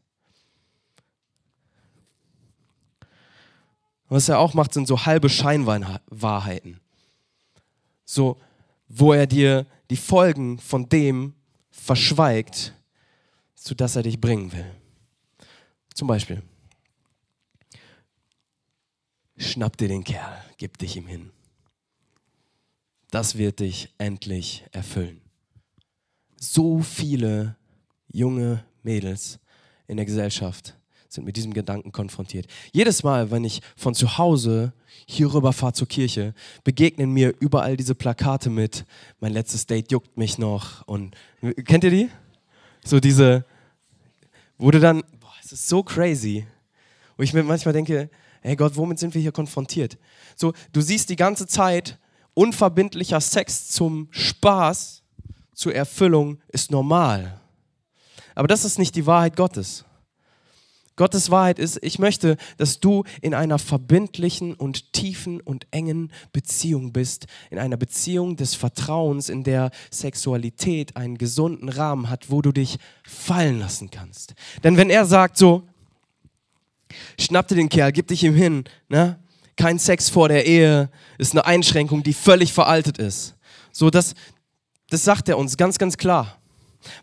Was 4.09 4.29
er 4.29 4.39
auch 4.39 4.53
macht, 4.53 4.73
sind 4.73 4.87
so 4.87 5.05
halbe 5.05 5.29
Scheinwahrheiten. 5.29 6.79
So, 8.05 8.37
wo 8.87 9.13
er 9.13 9.27
dir 9.27 9.65
die 9.89 9.97
Folgen 9.97 10.59
von 10.59 10.87
dem 10.87 11.33
verschweigt, 11.69 12.73
sodass 13.55 13.95
er 13.95 14.03
dich 14.03 14.19
bringen 14.19 14.51
will. 14.53 14.71
Zum 15.93 16.07
Beispiel, 16.07 16.41
schnapp 19.35 19.75
dir 19.77 19.89
den 19.89 20.03
Kerl, 20.03 20.41
gib 20.57 20.77
dich 20.77 20.95
ihm 20.95 21.07
hin. 21.07 21.31
Das 23.11 23.37
wird 23.37 23.59
dich 23.59 23.93
endlich 23.97 24.65
erfüllen. 24.71 25.21
So 26.39 26.79
viele 26.79 27.57
junge 28.07 28.63
Mädels 28.83 29.39
in 29.87 29.97
der 29.97 30.05
Gesellschaft 30.05 30.77
sind 31.09 31.25
mit 31.25 31.37
diesem 31.37 31.53
Gedanken 31.53 31.91
konfrontiert. 31.91 32.47
Jedes 32.71 33.03
Mal, 33.03 33.31
wenn 33.31 33.43
ich 33.43 33.61
von 33.75 33.93
zu 33.93 34.17
Hause 34.17 34.73
hier 35.05 35.33
rüber 35.33 35.53
fahre 35.53 35.73
zur 35.73 35.87
Kirche, 35.87 36.33
begegnen 36.63 37.11
mir 37.11 37.33
überall 37.39 37.77
diese 37.77 37.95
Plakate 37.95 38.49
mit, 38.49 38.85
mein 39.19 39.33
letztes 39.33 39.65
Date 39.65 39.91
juckt 39.91 40.17
mich 40.17 40.37
noch. 40.37 40.85
Und 40.87 41.15
kennt 41.65 41.83
ihr 41.83 41.91
die? 41.91 42.09
So 42.83 42.99
diese, 42.99 43.45
wurde 44.57 44.79
dann, 44.79 45.03
boah, 45.19 45.33
es 45.43 45.51
ist 45.51 45.67
so 45.67 45.83
crazy, 45.83 46.45
wo 47.15 47.23
ich 47.23 47.33
mir 47.33 47.43
manchmal 47.43 47.73
denke, 47.73 48.09
hey 48.41 48.55
Gott, 48.55 48.75
womit 48.75 48.99
sind 48.99 49.13
wir 49.13 49.21
hier 49.21 49.31
konfrontiert? 49.31 49.97
So, 50.35 50.53
du 50.73 50.81
siehst 50.81 51.09
die 51.09 51.15
ganze 51.15 51.47
Zeit 51.47 51.97
unverbindlicher 52.33 53.19
Sex 53.19 53.69
zum 53.69 54.07
Spaß, 54.11 55.03
zur 55.53 55.73
Erfüllung 55.73 56.39
ist 56.49 56.69
normal. 56.69 57.41
Aber 58.35 58.47
das 58.47 58.63
ist 58.63 58.77
nicht 58.77 58.95
die 58.95 59.07
Wahrheit 59.07 59.35
Gottes. 59.35 59.83
Gottes 60.97 61.31
Wahrheit 61.31 61.59
ist, 61.59 61.79
ich 61.81 61.99
möchte, 61.99 62.35
dass 62.57 62.81
du 62.81 63.03
in 63.21 63.33
einer 63.33 63.59
verbindlichen 63.59 64.53
und 64.53 64.91
tiefen 64.91 65.39
und 65.39 65.67
engen 65.71 66.11
Beziehung 66.33 66.91
bist, 66.91 67.27
in 67.49 67.59
einer 67.59 67.77
Beziehung 67.77 68.35
des 68.35 68.55
Vertrauens, 68.55 69.29
in 69.29 69.43
der 69.43 69.71
Sexualität 69.91 70.97
einen 70.97 71.17
gesunden 71.17 71.69
Rahmen 71.69 72.09
hat, 72.09 72.29
wo 72.29 72.41
du 72.41 72.51
dich 72.51 72.77
fallen 73.03 73.59
lassen 73.59 73.91
kannst. 73.91 74.33
Denn 74.63 74.75
wenn 74.75 74.89
er 74.89 75.05
sagt 75.05 75.37
so, 75.37 75.63
schnapp 77.19 77.47
dir 77.47 77.55
den 77.55 77.69
Kerl, 77.69 77.91
gib 77.91 78.07
dich 78.07 78.23
ihm 78.23 78.35
hin, 78.35 78.65
ne? 78.89 79.19
kein 79.55 79.79
Sex 79.79 80.09
vor 80.09 80.29
der 80.29 80.45
Ehe 80.45 80.89
ist 81.17 81.33
eine 81.33 81.45
Einschränkung, 81.45 82.03
die 82.03 82.13
völlig 82.13 82.53
veraltet 82.53 82.97
ist. 82.99 83.35
So, 83.71 83.89
das, 83.89 84.13
das 84.89 85.03
sagt 85.03 85.29
er 85.29 85.37
uns 85.37 85.57
ganz, 85.57 85.77
ganz 85.77 85.97
klar. 85.97 86.37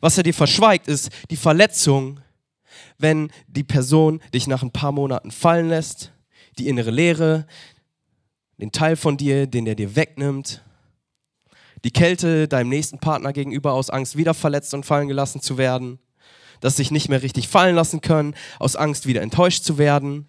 Was 0.00 0.16
er 0.16 0.22
dir 0.22 0.32
verschweigt, 0.32 0.88
ist 0.88 1.10
die 1.30 1.36
Verletzung, 1.36 2.20
wenn 2.98 3.30
die 3.48 3.64
Person 3.64 4.20
dich 4.32 4.46
nach 4.46 4.62
ein 4.62 4.70
paar 4.70 4.92
Monaten 4.92 5.30
fallen 5.30 5.68
lässt, 5.68 6.12
die 6.58 6.68
innere 6.68 6.90
Leere, 6.90 7.46
den 8.58 8.72
Teil 8.72 8.96
von 8.96 9.16
dir, 9.16 9.46
den 9.46 9.66
er 9.66 9.74
dir 9.74 9.96
wegnimmt, 9.96 10.62
die 11.84 11.90
Kälte 11.90 12.48
deinem 12.48 12.70
nächsten 12.70 12.98
Partner 12.98 13.32
gegenüber 13.32 13.72
aus 13.72 13.90
Angst, 13.90 14.16
wieder 14.16 14.32
verletzt 14.32 14.72
und 14.74 14.86
fallen 14.86 15.08
gelassen 15.08 15.40
zu 15.40 15.58
werden, 15.58 15.98
das 16.60 16.76
sich 16.76 16.90
nicht 16.90 17.08
mehr 17.08 17.22
richtig 17.22 17.48
fallen 17.48 17.74
lassen 17.74 18.00
können, 18.00 18.34
aus 18.58 18.76
Angst, 18.76 19.06
wieder 19.06 19.22
enttäuscht 19.22 19.64
zu 19.64 19.76
werden, 19.76 20.28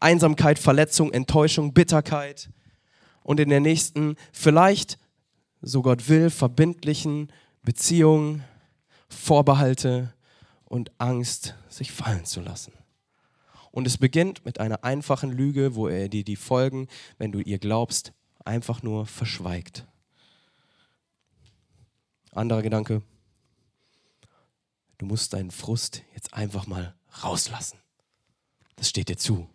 Einsamkeit, 0.00 0.58
Verletzung, 0.58 1.12
Enttäuschung, 1.12 1.74
Bitterkeit 1.74 2.48
und 3.22 3.40
in 3.40 3.50
der 3.50 3.60
nächsten, 3.60 4.16
vielleicht, 4.32 4.98
so 5.60 5.82
Gott 5.82 6.08
will, 6.08 6.30
verbindlichen 6.30 7.32
Beziehung, 7.62 8.42
Vorbehalte, 9.08 10.14
und 10.74 10.90
Angst, 10.98 11.54
sich 11.76 11.92
fallen 11.92 12.24
zu 12.24 12.40
lassen. 12.40 12.72
Und 13.70 13.86
es 13.86 13.98
beginnt 13.98 14.44
mit 14.44 14.60
einer 14.60 14.84
einfachen 14.84 15.32
Lüge, 15.32 15.74
wo 15.74 15.88
er 15.88 16.08
dir 16.08 16.24
die 16.24 16.36
Folgen, 16.36 16.86
wenn 17.18 17.32
du 17.32 17.40
ihr 17.40 17.58
glaubst, 17.58 18.12
einfach 18.44 18.82
nur 18.82 19.06
verschweigt. 19.06 19.86
Anderer 22.30 22.62
Gedanke. 22.62 23.02
Du 24.98 25.06
musst 25.06 25.32
deinen 25.32 25.50
Frust 25.50 26.02
jetzt 26.14 26.34
einfach 26.34 26.66
mal 26.66 26.94
rauslassen. 27.22 27.78
Das 28.76 28.88
steht 28.88 29.08
dir 29.08 29.16
zu. 29.16 29.48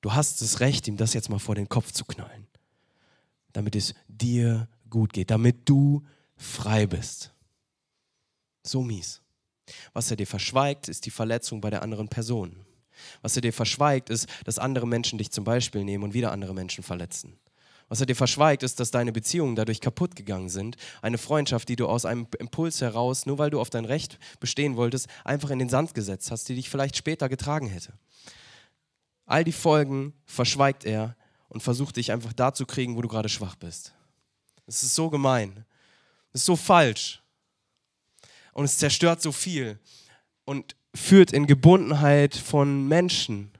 Du 0.00 0.12
hast 0.12 0.40
das 0.40 0.60
Recht, 0.60 0.86
ihm 0.86 0.96
das 0.96 1.14
jetzt 1.14 1.28
mal 1.28 1.38
vor 1.38 1.54
den 1.54 1.68
Kopf 1.68 1.92
zu 1.92 2.04
knallen, 2.04 2.46
damit 3.52 3.74
es 3.74 3.94
dir 4.06 4.68
gut 4.88 5.12
geht, 5.12 5.30
damit 5.30 5.68
du 5.68 6.06
frei 6.36 6.86
bist. 6.86 7.34
So 8.62 8.82
mies. 8.82 9.22
Was 9.92 10.10
er 10.10 10.16
dir 10.16 10.26
verschweigt, 10.26 10.88
ist 10.88 11.06
die 11.06 11.10
Verletzung 11.10 11.60
bei 11.60 11.70
der 11.70 11.82
anderen 11.82 12.08
Person. 12.08 12.64
Was 13.22 13.36
er 13.36 13.42
dir 13.42 13.52
verschweigt, 13.52 14.10
ist, 14.10 14.28
dass 14.44 14.58
andere 14.58 14.86
Menschen 14.86 15.18
dich 15.18 15.30
zum 15.30 15.44
Beispiel 15.44 15.84
nehmen 15.84 16.04
und 16.04 16.14
wieder 16.14 16.32
andere 16.32 16.54
Menschen 16.54 16.82
verletzen. 16.82 17.38
Was 17.88 18.00
er 18.00 18.06
dir 18.06 18.16
verschweigt, 18.16 18.62
ist, 18.62 18.80
dass 18.80 18.90
deine 18.90 19.12
Beziehungen 19.12 19.56
dadurch 19.56 19.80
kaputt 19.80 20.14
gegangen 20.14 20.50
sind. 20.50 20.76
Eine 21.00 21.16
Freundschaft, 21.16 21.68
die 21.70 21.76
du 21.76 21.86
aus 21.86 22.04
einem 22.04 22.26
Impuls 22.38 22.80
heraus, 22.82 23.24
nur 23.24 23.38
weil 23.38 23.50
du 23.50 23.60
auf 23.60 23.70
dein 23.70 23.86
Recht 23.86 24.18
bestehen 24.40 24.76
wolltest, 24.76 25.08
einfach 25.24 25.50
in 25.50 25.58
den 25.58 25.70
Sand 25.70 25.94
gesetzt 25.94 26.30
hast, 26.30 26.48
die 26.48 26.54
dich 26.54 26.68
vielleicht 26.68 26.96
später 26.96 27.30
getragen 27.30 27.68
hätte. 27.68 27.94
All 29.24 29.42
die 29.42 29.52
Folgen 29.52 30.12
verschweigt 30.26 30.84
er 30.84 31.16
und 31.48 31.62
versucht 31.62 31.96
dich 31.96 32.12
einfach 32.12 32.34
da 32.34 32.52
zu 32.52 32.66
kriegen, 32.66 32.96
wo 32.96 33.02
du 33.02 33.08
gerade 33.08 33.30
schwach 33.30 33.56
bist. 33.56 33.94
Es 34.66 34.82
ist 34.82 34.94
so 34.94 35.08
gemein. 35.08 35.64
Es 36.32 36.42
ist 36.42 36.46
so 36.46 36.56
falsch 36.56 37.22
und 38.58 38.64
es 38.64 38.76
zerstört 38.76 39.22
so 39.22 39.30
viel 39.30 39.78
und 40.44 40.74
führt 40.92 41.32
in 41.32 41.46
Gebundenheit 41.46 42.34
von 42.34 42.88
Menschen, 42.88 43.52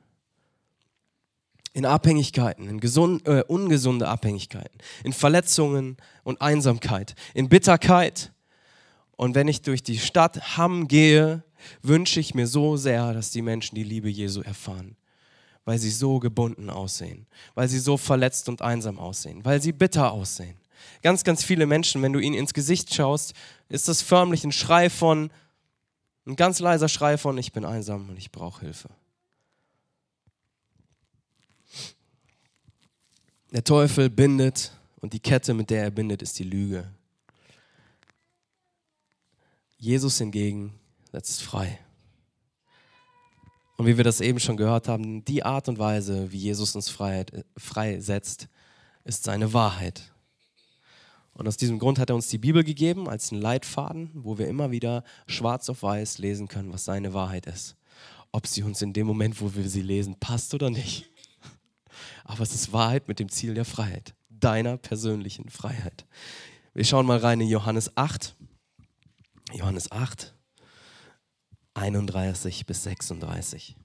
in 1.73 1.85
Abhängigkeiten, 1.85 2.69
in 2.69 2.81
gesund, 2.81 3.25
äh, 3.29 3.45
ungesunde 3.47 4.09
Abhängigkeiten, 4.09 4.77
in 5.05 5.13
Verletzungen 5.13 5.99
und 6.25 6.43
Einsamkeit, 6.43 7.15
in 7.33 7.49
Bitterkeit. 7.49 8.33
Und 9.15 9.37
wenn 9.37 9.47
ich 9.47 9.63
durch 9.63 9.85
die 9.85 10.01
Stadt 10.01 10.57
Hamm 10.57 10.89
gehe, 10.89 11.45
wünsche 11.81 12.19
ich 12.19 12.35
mir 12.35 12.49
so 12.49 12.77
sehr, 12.77 13.13
dass 13.13 13.31
die 13.31 13.43
Menschen 13.43 13.77
die 13.77 13.85
Liebe 13.85 14.09
Jesu 14.09 14.41
erfahren, 14.41 14.97
weil 15.65 15.79
sie 15.79 15.93
so 15.93 16.19
gebunden 16.19 16.71
aussehen, 16.71 17.29
weil 17.55 17.69
sie 17.69 17.79
so 17.79 17.97
verletzt 17.97 18.49
und 18.49 18.63
einsam 18.63 18.99
aussehen, 18.99 19.45
weil 19.45 19.63
sie 19.63 19.71
bitter 19.71 20.11
aussehen. 20.11 20.57
Ganz, 21.03 21.25
ganz 21.25 21.45
viele 21.45 21.67
Menschen, 21.67 22.03
wenn 22.03 22.13
du 22.13 22.19
ihnen 22.19 22.37
ins 22.37 22.55
Gesicht 22.55 22.95
schaust, 22.95 23.35
ist 23.69 23.89
das 23.89 24.03
förmlich 24.03 24.45
ein 24.45 24.53
Schrei 24.53 24.91
von, 24.91 25.31
ein 26.27 26.37
ganz 26.37 26.59
leiser 26.59 26.89
Schrei 26.89 27.19
von, 27.19 27.39
ich 27.39 27.53
bin 27.53 27.65
einsam 27.65 28.09
und 28.09 28.17
ich 28.17 28.31
brauche 28.31 28.61
Hilfe. 28.61 28.91
Der 33.51 33.65
Teufel 33.65 34.11
bindet 34.11 34.73
und 35.01 35.13
die 35.13 35.21
Kette, 35.21 35.55
mit 35.55 35.71
der 35.71 35.85
er 35.85 35.91
bindet, 35.91 36.23
ist 36.23 36.39
die 36.39 36.45
Lüge. 36.45 36.87
Jesus 39.79 40.19
hingegen 40.19 40.75
setzt 41.13 41.43
frei. 41.43 41.79
Und 43.77 43.87
wie 43.87 43.97
wir 43.97 44.05
das 44.05 44.21
eben 44.21 44.41
schon 44.41 44.57
gehört 44.57 44.89
haben, 44.89 45.25
die 45.25 45.45
Art 45.45 45.69
und 45.69 45.79
Weise, 45.79 46.33
wie 46.33 46.39
Jesus 46.39 46.75
uns 46.75 46.91
Freiheit, 46.91 47.45
freisetzt, 47.57 48.49
ist 49.05 49.23
seine 49.23 49.53
Wahrheit. 49.53 50.13
Und 51.39 51.47
aus 51.47 51.57
diesem 51.57 51.79
Grund 51.79 52.01
hat 52.01 52.11
er 52.11 52.17
uns 52.17 52.27
die 52.27 52.37
Bibel 52.37 52.65
gegeben 52.65 53.09
als 53.09 53.31
einen 53.31 53.41
Leitfaden, 53.41 54.11
wo 54.13 54.39
wir 54.39 54.49
immer 54.49 54.73
wieder 54.73 55.05
schwarz 55.29 55.71
auf 55.71 55.85
weiß 55.85 56.19
lesen 56.19 56.49
können, 56.49 56.73
was 56.73 56.85
seine 56.85 57.15
Wahrheit 57.15 57.47
ist. 57.47 57.77
Ob 58.33 58.49
sie 58.49 58.65
uns 58.65 58.83
in 58.83 58.93
dem 58.93 59.07
Moment, 59.07 59.41
wo 59.41 59.55
wir 59.55 59.69
sie 59.69 59.83
lesen, 59.83 60.19
passt 60.19 60.53
oder 60.53 60.69
nicht. 60.69 61.09
Aber 62.25 62.43
es 62.43 62.53
ist 62.53 62.73
Wahrheit 62.73 63.07
mit 63.07 63.21
dem 63.21 63.29
Ziel 63.29 63.55
der 63.55 63.65
Freiheit, 63.65 64.17
deiner 64.29 64.79
persönlichen 64.79 65.49
Freiheit. 65.49 66.07
Wir 66.75 66.85
schauen 66.85 67.07
mal 67.07 67.19
rein 67.19 67.41
in 67.41 67.49
Johannes 67.49 67.97
8. 67.97 68.35
Johannes 69.53 69.93
8, 69.93 70.35
31 71.75 72.67
bis 72.67 72.83
36. 72.83 73.77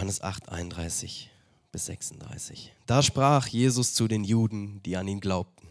Johannes 0.00 0.22
8, 0.22 0.48
31 0.48 1.30
bis 1.72 1.84
36. 1.84 2.72
Da 2.86 3.02
sprach 3.02 3.48
Jesus 3.48 3.92
zu 3.92 4.08
den 4.08 4.24
Juden, 4.24 4.82
die 4.82 4.96
an 4.96 5.06
ihn 5.06 5.20
glaubten. 5.20 5.68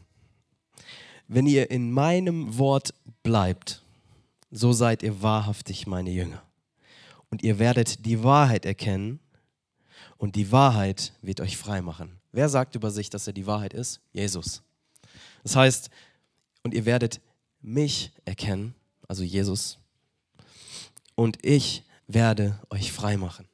Wenn 1.27 1.47
ihr 1.47 1.71
in 1.71 1.91
meinem 1.91 2.59
Wort 2.59 2.93
bleibt, 3.23 3.81
so 4.51 4.71
seid 4.71 5.01
ihr 5.01 5.23
wahrhaftig 5.23 5.87
meine 5.87 6.11
Jünger. 6.11 6.43
Und 7.31 7.41
ihr 7.41 7.57
werdet 7.57 8.05
die 8.05 8.23
Wahrheit 8.23 8.67
erkennen 8.67 9.19
und 10.17 10.35
die 10.35 10.51
Wahrheit 10.51 11.13
wird 11.23 11.41
euch 11.41 11.57
frei 11.57 11.81
machen. 11.81 12.19
Wer 12.31 12.49
sagt 12.49 12.75
über 12.75 12.91
sich, 12.91 13.09
dass 13.09 13.25
er 13.25 13.33
die 13.33 13.47
Wahrheit 13.47 13.73
ist? 13.73 13.99
Jesus. 14.13 14.61
Das 15.41 15.55
heißt, 15.55 15.89
und 16.61 16.75
ihr 16.75 16.85
werdet 16.85 17.19
mich 17.61 18.11
erkennen, 18.25 18.75
also 19.07 19.23
Jesus, 19.23 19.79
und 21.15 21.43
ich 21.43 21.83
werde 22.05 22.59
euch 22.69 22.91
frei 22.91 23.17
machen. 23.17 23.48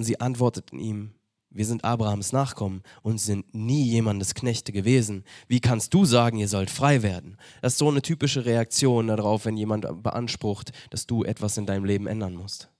Und 0.00 0.04
sie 0.04 0.18
antworteten 0.18 0.78
ihm, 0.78 1.10
wir 1.50 1.66
sind 1.66 1.84
Abrahams 1.84 2.32
Nachkommen 2.32 2.82
und 3.02 3.18
sind 3.18 3.54
nie 3.54 3.84
jemandes 3.84 4.32
Knechte 4.32 4.72
gewesen. 4.72 5.24
Wie 5.46 5.60
kannst 5.60 5.92
du 5.92 6.06
sagen, 6.06 6.38
ihr 6.38 6.48
sollt 6.48 6.70
frei 6.70 7.02
werden? 7.02 7.36
Das 7.60 7.74
ist 7.74 7.80
so 7.80 7.90
eine 7.90 8.00
typische 8.00 8.46
Reaktion 8.46 9.08
darauf, 9.08 9.44
wenn 9.44 9.58
jemand 9.58 10.02
beansprucht, 10.02 10.72
dass 10.88 11.06
du 11.06 11.22
etwas 11.22 11.58
in 11.58 11.66
deinem 11.66 11.84
Leben 11.84 12.06
ändern 12.06 12.34
musst. 12.34 12.70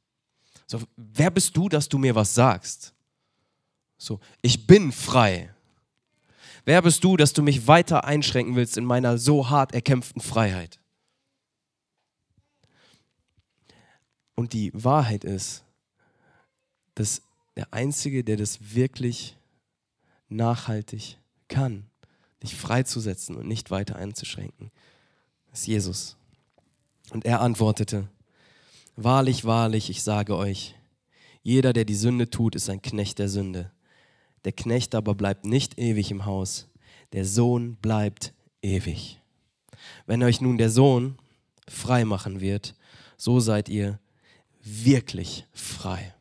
So, 0.66 0.80
wer 0.96 1.30
bist 1.30 1.54
du, 1.59 1.68
dass 1.68 1.90
du 1.90 1.98
mir 1.98 2.14
was 2.14 2.35
sagst? 2.35 2.94
So, 3.98 4.18
ich 4.40 4.66
bin 4.66 4.90
frei. 4.90 5.54
Wer 6.64 6.80
bist 6.80 7.04
du, 7.04 7.18
dass 7.18 7.35
du 7.35 7.42
mich 7.42 7.66
weiter 7.66 8.04
einschränken 8.06 8.56
willst 8.56 8.78
in 8.78 8.87
meiner 8.87 9.18
so 9.18 9.50
hart 9.50 9.74
erkämpften 9.74 10.22
Freiheit? 10.22 10.80
Und 14.35 14.54
die 14.54 14.72
Wahrheit 14.72 15.24
ist, 15.24 15.66
dass 16.94 17.22
der 17.57 17.72
Einzige, 17.72 18.24
der 18.24 18.37
das 18.37 18.74
wirklich 18.74 19.37
nachhaltig 20.29 21.18
kann, 21.48 21.85
dich 22.42 22.55
freizusetzen 22.57 23.37
und 23.37 23.46
nicht 23.46 23.70
weiter 23.70 23.96
einzuschränken, 23.96 24.70
ist 25.53 25.66
Jesus. 25.66 26.16
Und 27.11 27.24
er 27.24 27.40
antwortete, 27.40 28.09
Wahrlich, 28.96 29.44
wahrlich, 29.44 29.88
ich 29.88 30.03
sage 30.03 30.37
euch, 30.37 30.74
jeder, 31.42 31.72
der 31.72 31.85
die 31.85 31.94
Sünde 31.94 32.29
tut, 32.29 32.55
ist 32.55 32.68
ein 32.68 32.83
Knecht 32.83 33.18
der 33.18 33.29
Sünde. 33.29 33.70
Der 34.44 34.53
Knecht 34.53 34.94
aber 34.94 35.14
bleibt 35.14 35.44
nicht 35.44 35.79
ewig 35.79 36.11
im 36.11 36.26
Haus, 36.26 36.68
der 37.12 37.24
Sohn 37.24 37.76
bleibt 37.76 38.35
ewig. 38.62 39.20
Wenn 40.07 40.22
euch 40.22 40.40
nun 40.40 40.59
der 40.59 40.70
Sohn 40.70 41.16
frei 41.66 42.05
machen 42.05 42.40
wird, 42.40 42.74
so 43.16 43.40
seid 43.40 43.68
ihr 43.68 43.98
wirklich 44.62 45.46
frei. 45.53 46.14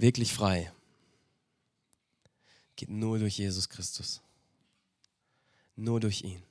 Wirklich 0.00 0.32
frei 0.32 0.72
geht 2.74 2.88
nur 2.88 3.18
durch 3.18 3.36
Jesus 3.36 3.68
Christus. 3.68 4.22
Nur 5.76 6.00
durch 6.00 6.22
ihn. 6.22 6.42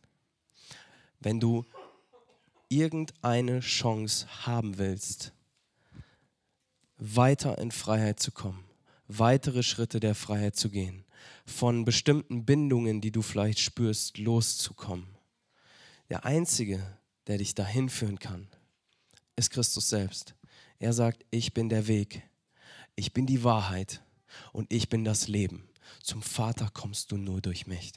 Wenn 1.19 1.39
du 1.39 1.65
irgendeine 2.67 3.61
Chance 3.61 4.27
haben 4.45 4.77
willst, 4.77 5.33
weiter 6.97 7.57
in 7.57 7.71
Freiheit 7.71 8.19
zu 8.19 8.31
kommen, 8.31 8.63
weitere 9.07 9.63
Schritte 9.63 9.99
der 9.99 10.13
Freiheit 10.13 10.55
zu 10.55 10.69
gehen, 10.69 11.03
von 11.47 11.85
bestimmten 11.85 12.45
Bindungen, 12.45 13.01
die 13.01 13.11
du 13.11 13.23
vielleicht 13.23 13.57
spürst, 13.57 14.19
loszukommen. 14.19 15.07
Der 16.09 16.23
Einzige, 16.23 16.85
der 17.25 17.39
dich 17.39 17.55
dahin 17.55 17.89
führen 17.89 18.19
kann, 18.19 18.47
ist 19.35 19.49
Christus 19.49 19.89
selbst. 19.89 20.35
Er 20.77 20.93
sagt, 20.93 21.25
ich 21.31 21.55
bin 21.55 21.69
der 21.69 21.87
Weg, 21.87 22.28
ich 22.99 23.13
bin 23.13 23.25
die 23.25 23.45
Wahrheit 23.45 24.03
und 24.51 24.71
ich 24.73 24.89
bin 24.89 25.05
das 25.05 25.29
Leben. 25.29 25.69
Zum 26.03 26.21
Vater 26.21 26.69
kommst 26.73 27.13
du 27.13 27.17
nur 27.17 27.39
durch 27.39 27.65
mich. 27.65 27.93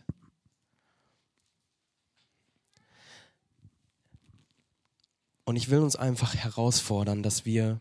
Und 5.44 5.56
ich 5.56 5.70
will 5.70 5.80
uns 5.80 5.96
einfach 5.96 6.36
herausfordern, 6.36 7.24
dass 7.24 7.44
wir 7.44 7.80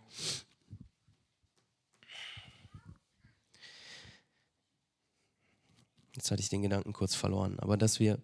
jetzt 6.16 6.32
hatte 6.32 6.42
ich 6.42 6.50
den 6.50 6.64
Gedanken 6.64 6.92
kurz 6.92 7.14
verloren, 7.14 7.60
aber 7.60 7.78
dass 7.78 8.00
wir 8.00 8.18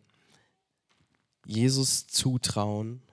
Jesus 1.46 2.08
zutrauen, 2.08 3.04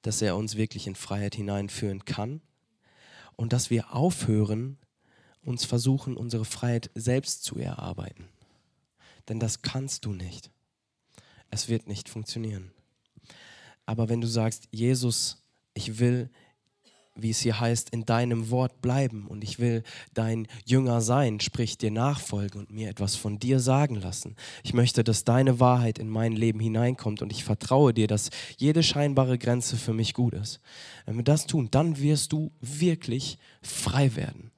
dass 0.00 0.22
er 0.22 0.34
uns 0.34 0.56
wirklich 0.56 0.86
in 0.86 0.94
Freiheit 0.94 1.34
hineinführen 1.34 2.06
kann 2.06 2.40
und 3.36 3.52
dass 3.52 3.70
wir 3.70 3.94
aufhören, 3.94 4.78
uns 5.42 5.64
versuchen, 5.64 6.16
unsere 6.16 6.44
Freiheit 6.44 6.90
selbst 6.94 7.44
zu 7.44 7.58
erarbeiten. 7.58 8.28
Denn 9.28 9.38
das 9.38 9.62
kannst 9.62 10.04
du 10.04 10.12
nicht. 10.12 10.50
Es 11.50 11.68
wird 11.68 11.86
nicht 11.86 12.08
funktionieren. 12.08 12.72
Aber 13.84 14.08
wenn 14.08 14.20
du 14.20 14.26
sagst, 14.26 14.68
Jesus, 14.72 15.42
ich 15.74 15.98
will 15.98 16.30
wie 17.16 17.30
es 17.30 17.40
hier 17.40 17.60
heißt, 17.60 17.90
in 17.90 18.04
deinem 18.04 18.50
Wort 18.50 18.80
bleiben 18.82 19.26
und 19.26 19.42
ich 19.42 19.58
will 19.58 19.82
dein 20.14 20.46
Jünger 20.64 21.00
sein, 21.00 21.40
sprich 21.40 21.78
dir 21.78 21.90
nachfolgen 21.90 22.60
und 22.60 22.70
mir 22.70 22.88
etwas 22.88 23.16
von 23.16 23.38
dir 23.38 23.60
sagen 23.60 23.96
lassen. 23.96 24.36
Ich 24.62 24.74
möchte, 24.74 25.02
dass 25.02 25.24
deine 25.24 25.60
Wahrheit 25.60 25.98
in 25.98 26.08
mein 26.08 26.32
Leben 26.32 26.60
hineinkommt 26.60 27.22
und 27.22 27.32
ich 27.32 27.44
vertraue 27.44 27.94
dir, 27.94 28.06
dass 28.06 28.30
jede 28.56 28.82
scheinbare 28.82 29.38
Grenze 29.38 29.76
für 29.76 29.92
mich 29.92 30.14
gut 30.14 30.34
ist. 30.34 30.60
Wenn 31.06 31.16
wir 31.16 31.24
das 31.24 31.46
tun, 31.46 31.68
dann 31.70 31.98
wirst 31.98 32.32
du 32.32 32.52
wirklich 32.60 33.38
frei 33.62 34.14
werden. 34.16 34.50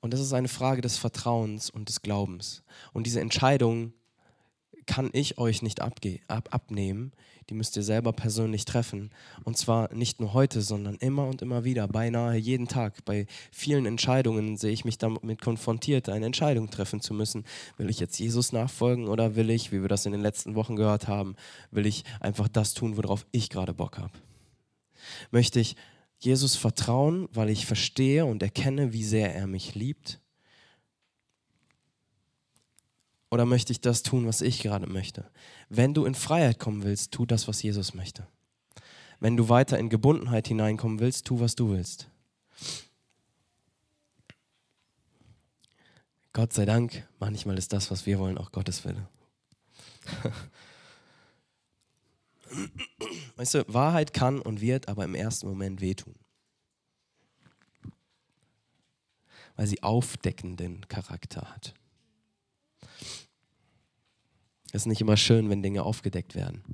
Und 0.00 0.12
das 0.12 0.20
ist 0.20 0.32
eine 0.32 0.48
Frage 0.48 0.80
des 0.80 0.98
Vertrauens 0.98 1.70
und 1.70 1.88
des 1.88 2.02
Glaubens. 2.02 2.64
Und 2.92 3.06
diese 3.06 3.20
Entscheidung 3.20 3.92
kann 4.92 5.10
ich 5.12 5.38
euch 5.38 5.62
nicht 5.62 5.80
ab 5.80 5.98
abnehmen 6.50 7.12
die 7.52 7.54
müsst 7.54 7.76
ihr 7.76 7.82
selber 7.82 8.14
persönlich 8.14 8.64
treffen. 8.64 9.10
Und 9.44 9.56
zwar 9.58 9.92
nicht 9.92 10.20
nur 10.20 10.32
heute, 10.32 10.62
sondern 10.62 10.96
immer 10.96 11.26
und 11.26 11.42
immer 11.42 11.64
wieder, 11.64 11.86
beinahe 11.86 12.36
jeden 12.36 12.66
Tag. 12.66 13.04
Bei 13.04 13.26
vielen 13.50 13.84
Entscheidungen 13.84 14.56
sehe 14.56 14.72
ich 14.72 14.86
mich 14.86 14.96
damit 14.96 15.42
konfrontiert, 15.42 16.08
eine 16.08 16.24
Entscheidung 16.24 16.70
treffen 16.70 17.02
zu 17.02 17.12
müssen. 17.12 17.44
Will 17.76 17.90
ich 17.90 18.00
jetzt 18.00 18.18
Jesus 18.18 18.52
nachfolgen 18.52 19.06
oder 19.06 19.36
will 19.36 19.50
ich, 19.50 19.70
wie 19.70 19.82
wir 19.82 19.88
das 19.88 20.06
in 20.06 20.12
den 20.12 20.22
letzten 20.22 20.54
Wochen 20.54 20.76
gehört 20.76 21.08
haben, 21.08 21.36
will 21.70 21.84
ich 21.84 22.04
einfach 22.20 22.48
das 22.48 22.72
tun, 22.74 22.96
worauf 22.96 23.26
ich 23.32 23.50
gerade 23.50 23.74
Bock 23.74 23.98
habe? 23.98 24.12
Möchte 25.30 25.60
ich 25.60 25.76
Jesus 26.18 26.56
vertrauen, 26.56 27.28
weil 27.34 27.50
ich 27.50 27.66
verstehe 27.66 28.24
und 28.24 28.42
erkenne, 28.42 28.94
wie 28.94 29.04
sehr 29.04 29.34
er 29.34 29.46
mich 29.46 29.74
liebt? 29.74 30.21
Oder 33.32 33.46
möchte 33.46 33.72
ich 33.72 33.80
das 33.80 34.02
tun, 34.02 34.26
was 34.26 34.42
ich 34.42 34.60
gerade 34.60 34.86
möchte? 34.86 35.24
Wenn 35.70 35.94
du 35.94 36.04
in 36.04 36.14
Freiheit 36.14 36.58
kommen 36.58 36.82
willst, 36.82 37.12
tu 37.12 37.24
das, 37.24 37.48
was 37.48 37.62
Jesus 37.62 37.94
möchte. 37.94 38.26
Wenn 39.20 39.38
du 39.38 39.48
weiter 39.48 39.78
in 39.78 39.88
Gebundenheit 39.88 40.48
hineinkommen 40.48 41.00
willst, 41.00 41.24
tu, 41.24 41.40
was 41.40 41.54
du 41.54 41.70
willst. 41.70 42.10
Gott 46.34 46.52
sei 46.52 46.66
Dank, 46.66 47.08
manchmal 47.20 47.56
ist 47.56 47.72
das, 47.72 47.90
was 47.90 48.04
wir 48.04 48.18
wollen, 48.18 48.36
auch 48.36 48.52
Gottes 48.52 48.84
Wille. 48.84 49.08
Weißt 53.36 53.54
du, 53.54 53.64
Wahrheit 53.66 54.12
kann 54.12 54.42
und 54.42 54.60
wird 54.60 54.88
aber 54.88 55.04
im 55.04 55.14
ersten 55.14 55.46
Moment 55.46 55.80
wehtun. 55.80 56.16
Weil 59.56 59.68
sie 59.68 59.82
aufdeckenden 59.82 60.86
Charakter 60.88 61.50
hat. 61.50 61.72
Es 64.72 64.82
ist 64.82 64.86
nicht 64.86 65.02
immer 65.02 65.18
schön, 65.18 65.50
wenn 65.50 65.62
Dinge 65.62 65.82
aufgedeckt 65.82 66.34
werden. 66.34 66.64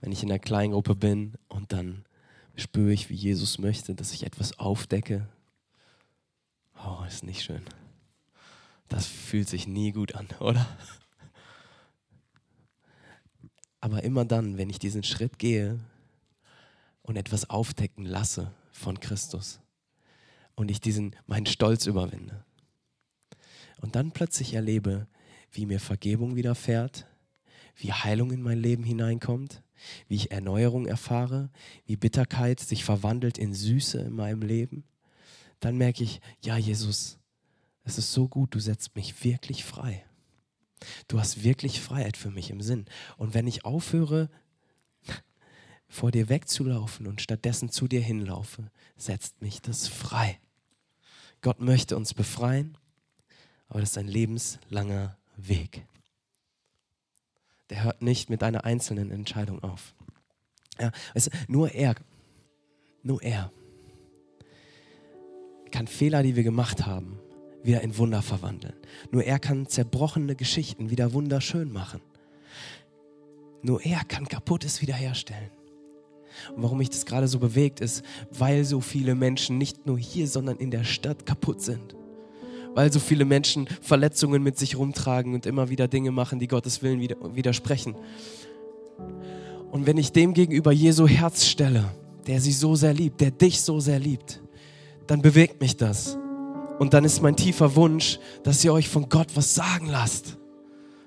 Wenn 0.00 0.10
ich 0.10 0.24
in 0.24 0.30
einer 0.30 0.40
kleinen 0.40 0.72
Gruppe 0.72 0.96
bin 0.96 1.34
und 1.48 1.72
dann 1.72 2.04
spüre 2.56 2.92
ich, 2.92 3.10
wie 3.10 3.14
Jesus 3.14 3.58
möchte, 3.58 3.94
dass 3.94 4.12
ich 4.12 4.26
etwas 4.26 4.58
aufdecke. 4.58 5.28
Oh, 6.84 7.04
ist 7.06 7.22
nicht 7.22 7.42
schön. 7.42 7.62
Das 8.88 9.06
fühlt 9.06 9.48
sich 9.48 9.68
nie 9.68 9.92
gut 9.92 10.16
an, 10.16 10.26
oder? 10.40 10.66
Aber 13.80 14.02
immer 14.02 14.24
dann, 14.24 14.58
wenn 14.58 14.68
ich 14.68 14.80
diesen 14.80 15.04
Schritt 15.04 15.38
gehe 15.38 15.78
und 17.02 17.16
etwas 17.16 17.50
aufdecken 17.50 18.04
lasse 18.04 18.52
von 18.72 18.98
Christus 18.98 19.60
und 20.56 20.72
ich 20.72 20.80
diesen 20.80 21.14
meinen 21.26 21.46
Stolz 21.46 21.86
überwinde 21.86 22.44
und 23.80 23.94
dann 23.94 24.10
plötzlich 24.10 24.54
erlebe, 24.54 25.06
wie 25.52 25.66
mir 25.66 25.78
Vergebung 25.78 26.34
widerfährt, 26.34 27.06
wie 27.76 27.92
Heilung 27.92 28.30
in 28.30 28.42
mein 28.42 28.58
Leben 28.58 28.84
hineinkommt, 28.84 29.62
wie 30.08 30.16
ich 30.16 30.30
Erneuerung 30.30 30.86
erfahre, 30.86 31.50
wie 31.86 31.96
Bitterkeit 31.96 32.60
sich 32.60 32.84
verwandelt 32.84 33.38
in 33.38 33.54
Süße 33.54 33.98
in 33.98 34.14
meinem 34.14 34.42
Leben, 34.42 34.84
dann 35.60 35.76
merke 35.76 36.04
ich, 36.04 36.20
ja 36.40 36.56
Jesus, 36.56 37.18
es 37.84 37.98
ist 37.98 38.12
so 38.12 38.28
gut, 38.28 38.54
du 38.54 38.60
setzt 38.60 38.96
mich 38.96 39.24
wirklich 39.24 39.64
frei. 39.64 40.04
Du 41.08 41.18
hast 41.18 41.42
wirklich 41.42 41.80
Freiheit 41.80 42.16
für 42.16 42.30
mich 42.30 42.50
im 42.50 42.60
Sinn. 42.60 42.86
Und 43.16 43.34
wenn 43.34 43.46
ich 43.46 43.64
aufhöre, 43.64 44.30
vor 45.88 46.10
dir 46.10 46.28
wegzulaufen 46.28 47.06
und 47.06 47.20
stattdessen 47.20 47.70
zu 47.70 47.88
dir 47.88 48.00
hinlaufe, 48.00 48.70
setzt 48.96 49.40
mich 49.40 49.62
das 49.62 49.88
frei. 49.88 50.38
Gott 51.40 51.60
möchte 51.60 51.96
uns 51.96 52.14
befreien, 52.14 52.76
aber 53.68 53.80
das 53.80 53.90
ist 53.90 53.98
ein 53.98 54.08
lebenslanger 54.08 55.16
Weg 55.36 55.86
der 57.70 57.84
hört 57.84 58.02
nicht 58.02 58.30
mit 58.30 58.42
einer 58.42 58.64
einzelnen 58.64 59.10
Entscheidung 59.10 59.62
auf. 59.62 59.94
Ja, 60.78 60.90
du, 61.14 61.20
nur 61.48 61.70
er, 61.72 61.94
nur 63.02 63.22
er 63.22 63.52
kann 65.70 65.86
Fehler, 65.86 66.22
die 66.22 66.36
wir 66.36 66.42
gemacht 66.42 66.86
haben, 66.86 67.18
wieder 67.62 67.80
in 67.80 67.96
Wunder 67.96 68.22
verwandeln. 68.22 68.74
Nur 69.10 69.24
er 69.24 69.38
kann 69.38 69.66
zerbrochene 69.66 70.36
Geschichten 70.36 70.90
wieder 70.90 71.12
wunderschön 71.12 71.72
machen. 71.72 72.00
Nur 73.62 73.82
er 73.82 74.04
kann 74.04 74.28
Kaputtes 74.28 74.82
wiederherstellen. 74.82 75.50
Und 76.54 76.62
warum 76.62 76.78
mich 76.78 76.90
das 76.90 77.06
gerade 77.06 77.28
so 77.28 77.38
bewegt, 77.38 77.80
ist, 77.80 78.04
weil 78.30 78.64
so 78.64 78.80
viele 78.80 79.14
Menschen 79.14 79.56
nicht 79.56 79.86
nur 79.86 79.98
hier, 79.98 80.28
sondern 80.28 80.58
in 80.58 80.70
der 80.70 80.84
Stadt 80.84 81.24
kaputt 81.24 81.62
sind 81.62 81.94
weil 82.74 82.92
so 82.92 83.00
viele 83.00 83.24
Menschen 83.24 83.68
Verletzungen 83.80 84.42
mit 84.42 84.58
sich 84.58 84.76
rumtragen 84.76 85.34
und 85.34 85.46
immer 85.46 85.70
wieder 85.70 85.88
Dinge 85.88 86.10
machen, 86.10 86.38
die 86.38 86.48
Gottes 86.48 86.82
Willen 86.82 87.00
widersprechen. 87.00 87.96
Und 89.70 89.86
wenn 89.86 89.98
ich 89.98 90.12
dem 90.12 90.34
gegenüber 90.34 90.72
Jesu 90.72 91.06
Herz 91.08 91.46
stelle, 91.46 91.84
der 92.26 92.40
sie 92.40 92.52
so 92.52 92.74
sehr 92.74 92.94
liebt, 92.94 93.20
der 93.20 93.30
dich 93.30 93.60
so 93.60 93.80
sehr 93.80 93.98
liebt, 93.98 94.40
dann 95.06 95.20
bewegt 95.22 95.60
mich 95.60 95.76
das. 95.76 96.16
Und 96.78 96.94
dann 96.94 97.04
ist 97.04 97.22
mein 97.22 97.36
tiefer 97.36 97.76
Wunsch, 97.76 98.18
dass 98.42 98.64
ihr 98.64 98.72
euch 98.72 98.88
von 98.88 99.08
Gott 99.08 99.28
was 99.34 99.54
sagen 99.54 99.86
lasst 99.86 100.38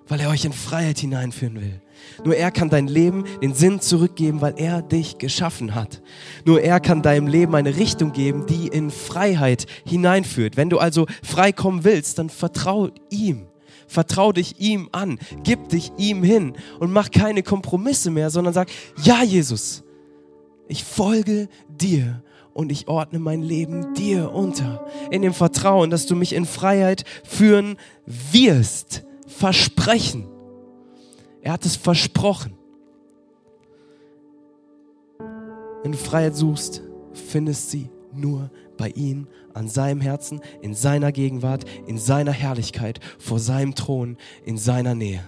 weil 0.08 0.20
er 0.20 0.30
euch 0.30 0.46
in 0.46 0.54
Freiheit 0.54 1.00
hineinführen 1.00 1.56
will. 1.56 1.82
Nur 2.24 2.36
er 2.36 2.52
kann 2.52 2.70
dein 2.70 2.88
Leben 2.88 3.26
den 3.42 3.54
Sinn 3.54 3.80
zurückgeben, 3.80 4.42
weil 4.42 4.56
er 4.58 4.82
dich 4.82 5.18
geschaffen 5.18 5.76
hat. 5.76 6.02
Nur 6.46 6.62
er 6.62 6.80
kann 6.80 7.02
deinem 7.02 7.28
Leben 7.28 7.56
eine 7.56 7.78
Richtung 7.78 8.12
geben, 8.12 8.46
die 8.46 8.68
in 8.68 8.92
Freiheit 8.92 9.66
hineinführt. 9.86 10.58
Wenn 10.58 10.70
du 10.70 10.80
also 10.80 11.06
frei 11.24 11.52
kommen 11.52 11.84
willst, 11.84 12.20
dann 12.20 12.30
vertrau 12.30 12.90
ihm. 13.10 13.48
Vertrau 13.88 14.32
dich 14.32 14.60
ihm 14.60 14.90
an. 14.92 15.18
Gib 15.44 15.70
dich 15.70 15.92
ihm 15.98 16.24
hin 16.24 16.54
und 16.80 16.92
mach 16.92 17.12
keine 17.12 17.44
Kompromisse 17.44 18.12
mehr, 18.12 18.30
sondern 18.30 18.54
sag, 18.54 18.70
ja 19.02 19.24
Jesus, 19.24 19.84
Ich 20.68 20.84
folge 20.84 21.48
dir 21.70 22.22
und 22.54 22.72
ich 22.72 22.88
ordne 22.88 23.20
mein 23.20 23.42
Leben 23.42 23.94
dir 23.94 24.34
unter. 24.34 24.86
In 25.12 25.22
dem 25.22 25.34
Vertrauen, 25.34 25.90
dass 25.90 26.06
du 26.06 26.16
mich 26.16 26.34
in 26.34 26.46
Freiheit 26.46 27.06
führen 27.24 27.78
wirst. 28.06 29.04
Versprechen. 29.28 30.26
Er 31.42 31.54
hat 31.54 31.66
es 31.66 31.76
versprochen. 31.76 32.54
Wenn 35.84 35.92
du 35.92 35.98
Freiheit 35.98 36.36
suchst, 36.36 36.82
findest 37.14 37.72
sie 37.72 37.90
nur 38.14 38.52
bei 38.78 38.90
ihm, 38.90 39.28
an 39.54 39.68
seinem 39.68 40.02
Herzen, 40.02 40.42
in 40.62 40.74
seiner 40.74 41.12
Gegenwart, 41.12 41.66
in 41.88 41.98
seiner 41.98 42.32
Herrlichkeit, 42.32 43.00
vor 43.18 43.40
seinem 43.40 43.76
Thron, 43.76 44.18
in 44.46 44.58
seiner 44.58 44.96
Nähe. 44.96 45.24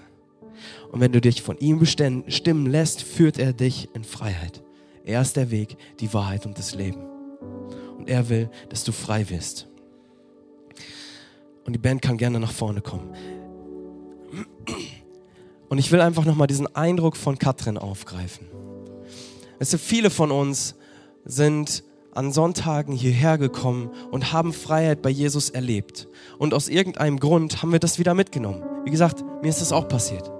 Und 0.92 1.00
wenn 1.00 1.12
du 1.12 1.22
dich 1.22 1.42
von 1.42 1.58
ihm 1.60 1.80
bestimmen 1.80 2.66
lässt, 2.66 3.02
führt 3.02 3.40
er 3.40 3.54
dich 3.54 3.90
in 3.94 4.04
Freiheit. 4.04 4.64
Er 5.04 5.22
ist 5.22 5.36
der 5.36 5.50
Weg, 5.52 5.78
die 6.00 6.14
Wahrheit 6.14 6.46
und 6.46 6.58
das 6.58 6.76
Leben. 6.76 7.02
Und 7.98 8.10
er 8.10 8.30
will, 8.30 8.50
dass 8.70 8.84
du 8.84 8.92
frei 8.92 9.30
wirst. 9.30 9.68
Und 11.66 11.74
die 11.74 11.80
Band 11.80 12.02
kann 12.02 12.18
gerne 12.18 12.40
nach 12.40 12.52
vorne 12.52 12.82
kommen. 12.82 13.14
Und 15.70 15.78
ich 15.78 15.92
will 15.92 16.02
einfach 16.02 16.26
nochmal 16.26 16.48
diesen 16.48 16.76
Eindruck 16.76 17.16
von 17.16 17.38
Katrin 17.38 17.78
aufgreifen. 17.78 18.48
Weißt 19.60 19.74
du, 19.74 19.78
viele 19.78 20.10
von 20.10 20.32
uns 20.32 20.76
sind 21.26 21.84
an 22.14 22.32
Sonntagen 22.32 22.94
hierher 22.94 23.38
gekommen 23.38 23.92
und 24.12 24.34
haben 24.34 24.52
Freiheit 24.52 25.02
bei 25.02 25.10
Jesus 25.10 25.50
erlebt. 25.52 26.08
Und 26.40 26.54
aus 26.54 26.68
irgendeinem 26.68 27.20
Grund 27.20 27.62
haben 27.62 27.72
wir 27.72 27.80
das 27.80 28.00
wieder 28.00 28.14
mitgenommen. 28.14 28.64
Wie 28.84 28.90
gesagt, 28.92 29.24
mir 29.42 29.50
ist 29.50 29.62
das 29.62 29.72
auch 29.72 29.88
passiert. 29.88 30.32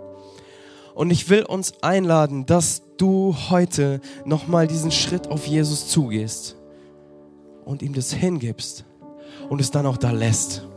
Und 0.96 1.12
ich 1.12 1.30
will 1.30 1.44
uns 1.44 1.82
einladen, 1.82 2.46
dass 2.46 2.82
du 2.98 3.36
heute 3.50 4.02
nochmal 4.26 4.68
diesen 4.68 4.92
Schritt 4.92 5.28
auf 5.28 5.46
Jesus 5.46 5.88
zugehst 5.88 6.58
und 7.64 7.82
ihm 7.82 7.94
das 7.94 8.12
hingibst 8.12 8.84
und 9.48 9.62
es 9.62 9.72
dann 9.72 9.86
auch 9.86 9.98
da 9.98 10.12
lässt. 10.12 10.68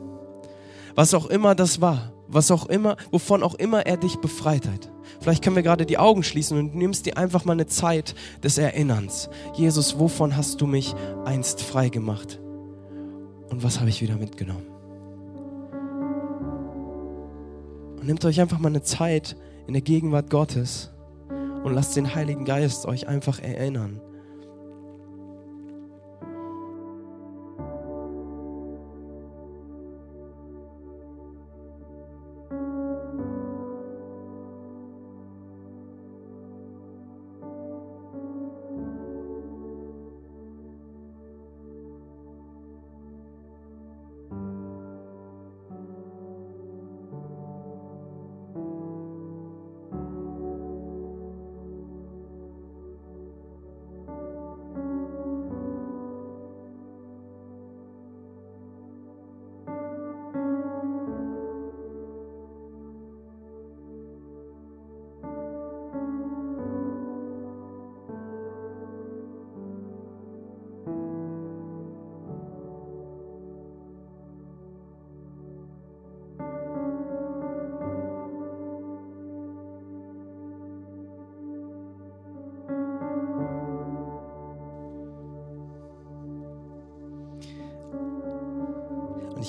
Was 0.94 1.14
auch 1.14 1.26
immer 1.26 1.54
das 1.54 1.80
war, 1.80 2.12
was 2.32 2.50
auch 2.50 2.66
immer, 2.66 2.96
wovon 3.10 3.42
auch 3.42 3.54
immer 3.54 3.86
er 3.86 3.96
dich 3.96 4.16
befreit 4.16 4.66
hat. 4.66 4.90
Vielleicht 5.20 5.44
können 5.44 5.56
wir 5.56 5.62
gerade 5.62 5.86
die 5.86 5.98
Augen 5.98 6.22
schließen 6.22 6.58
und 6.58 6.74
nimmst 6.74 7.06
dir 7.06 7.16
einfach 7.16 7.44
mal 7.44 7.52
eine 7.52 7.66
Zeit 7.66 8.14
des 8.42 8.58
Erinnerns. 8.58 9.28
Jesus, 9.54 9.98
wovon 9.98 10.36
hast 10.36 10.60
du 10.60 10.66
mich 10.66 10.94
einst 11.24 11.62
frei 11.62 11.88
gemacht? 11.88 12.40
Und 13.50 13.62
was 13.62 13.80
habe 13.80 13.90
ich 13.90 14.00
wieder 14.00 14.16
mitgenommen? 14.16 14.66
Und 18.00 18.06
nehmt 18.06 18.24
euch 18.24 18.40
einfach 18.40 18.58
mal 18.58 18.68
eine 18.68 18.82
Zeit 18.82 19.36
in 19.66 19.74
der 19.74 19.82
Gegenwart 19.82 20.30
Gottes 20.30 20.90
und 21.62 21.74
lasst 21.74 21.94
den 21.96 22.14
Heiligen 22.14 22.44
Geist 22.44 22.86
euch 22.86 23.06
einfach 23.06 23.38
erinnern. 23.38 24.00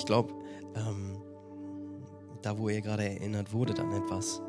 Ich 0.04 0.06
glaube, 0.06 0.34
ähm, 0.74 1.16
da 2.42 2.58
wo 2.58 2.68
ihr 2.68 2.82
gerade 2.82 3.04
erinnert 3.04 3.54
wurde 3.54 3.80
an 3.80 3.90
etwas. 3.90 4.42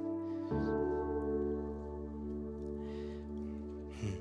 Hm. 4.01 4.17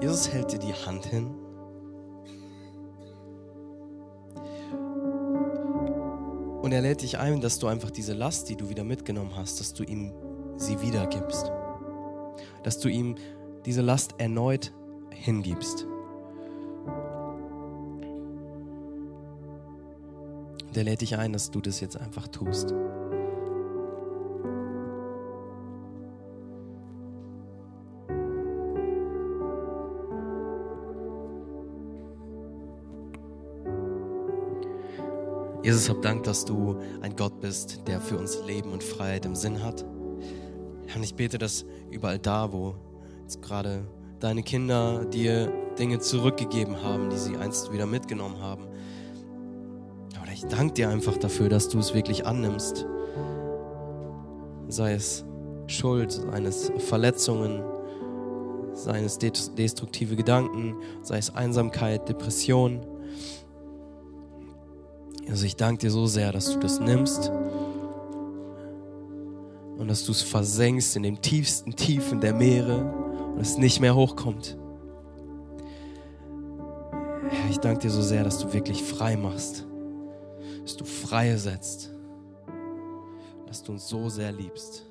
Jesus 0.00 0.28
hält 0.32 0.50
dir 0.50 0.58
die 0.58 0.72
Hand 0.72 1.06
hin. 1.06 1.30
Und 6.60 6.72
er 6.72 6.80
lädt 6.80 7.02
dich 7.02 7.18
ein, 7.18 7.40
dass 7.40 7.60
du 7.60 7.68
einfach 7.68 7.92
diese 7.92 8.12
Last, 8.12 8.48
die 8.48 8.56
du 8.56 8.68
wieder 8.68 8.82
mitgenommen 8.82 9.36
hast, 9.36 9.60
dass 9.60 9.72
du 9.72 9.84
ihm 9.84 10.12
sie 10.56 10.80
wiedergibst. 10.80 11.52
Dass 12.64 12.80
du 12.80 12.88
ihm 12.88 13.14
diese 13.66 13.82
Last 13.82 14.16
erneut 14.18 14.74
hingibst. 15.12 15.86
Der 20.74 20.82
lädt 20.82 21.02
dich 21.02 21.16
ein, 21.16 21.32
dass 21.32 21.50
du 21.50 21.60
das 21.60 21.80
jetzt 21.80 21.96
einfach 21.96 22.26
tust. 22.26 22.74
Jesus, 35.62 35.88
hab 35.88 36.02
Dank, 36.02 36.24
dass 36.24 36.44
du 36.44 36.78
ein 37.00 37.16
Gott 37.16 37.40
bist, 37.40 37.80
der 37.86 38.00
für 38.00 38.18
uns 38.18 38.38
Leben 38.44 38.70
und 38.72 38.82
Freiheit 38.82 39.24
im 39.24 39.34
Sinn 39.34 39.62
hat. 39.62 39.82
Und 40.94 41.02
ich 41.02 41.14
bete, 41.14 41.38
dass 41.38 41.64
überall 41.90 42.18
da, 42.18 42.52
wo 42.52 42.74
gerade 43.40 43.86
deine 44.20 44.42
Kinder 44.42 45.06
dir 45.06 45.50
Dinge 45.78 46.00
zurückgegeben 46.00 46.82
haben, 46.82 47.08
die 47.10 47.16
sie 47.16 47.36
einst 47.36 47.72
wieder 47.72 47.86
mitgenommen 47.86 48.40
haben, 48.40 48.66
ich 50.44 50.54
danke 50.54 50.74
dir 50.74 50.90
einfach 50.90 51.16
dafür, 51.16 51.48
dass 51.48 51.68
du 51.68 51.78
es 51.78 51.94
wirklich 51.94 52.26
annimmst. 52.26 52.86
Sei 54.68 54.92
es 54.92 55.24
Schuld, 55.66 56.12
seien 56.12 56.44
es 56.44 56.70
Verletzungen, 56.78 57.62
seien 58.72 59.04
es 59.04 59.18
destruktive 59.18 60.16
Gedanken, 60.16 60.76
sei 61.02 61.18
es 61.18 61.34
Einsamkeit, 61.34 62.08
Depression. 62.08 62.80
Also 65.30 65.46
ich 65.46 65.56
danke 65.56 65.78
dir 65.78 65.90
so 65.90 66.06
sehr, 66.06 66.32
dass 66.32 66.52
du 66.52 66.58
das 66.58 66.78
nimmst 66.78 67.30
und 69.78 69.88
dass 69.88 70.04
du 70.04 70.12
es 70.12 70.20
versenkst 70.20 70.96
in 70.96 71.04
den 71.04 71.22
tiefsten 71.22 71.74
Tiefen 71.74 72.20
der 72.20 72.34
Meere 72.34 72.84
und 73.34 73.40
es 73.40 73.56
nicht 73.56 73.80
mehr 73.80 73.94
hochkommt. 73.94 74.58
Ich 77.50 77.58
danke 77.58 77.80
dir 77.80 77.90
so 77.90 78.02
sehr, 78.02 78.24
dass 78.24 78.38
du 78.40 78.52
wirklich 78.52 78.82
frei 78.82 79.16
machst 79.16 79.66
dass 80.64 80.76
du 80.76 80.84
frei 80.84 81.36
setzt, 81.36 81.90
dass 83.46 83.62
du 83.62 83.72
uns 83.72 83.86
so 83.86 84.08
sehr 84.08 84.32
liebst. 84.32 84.86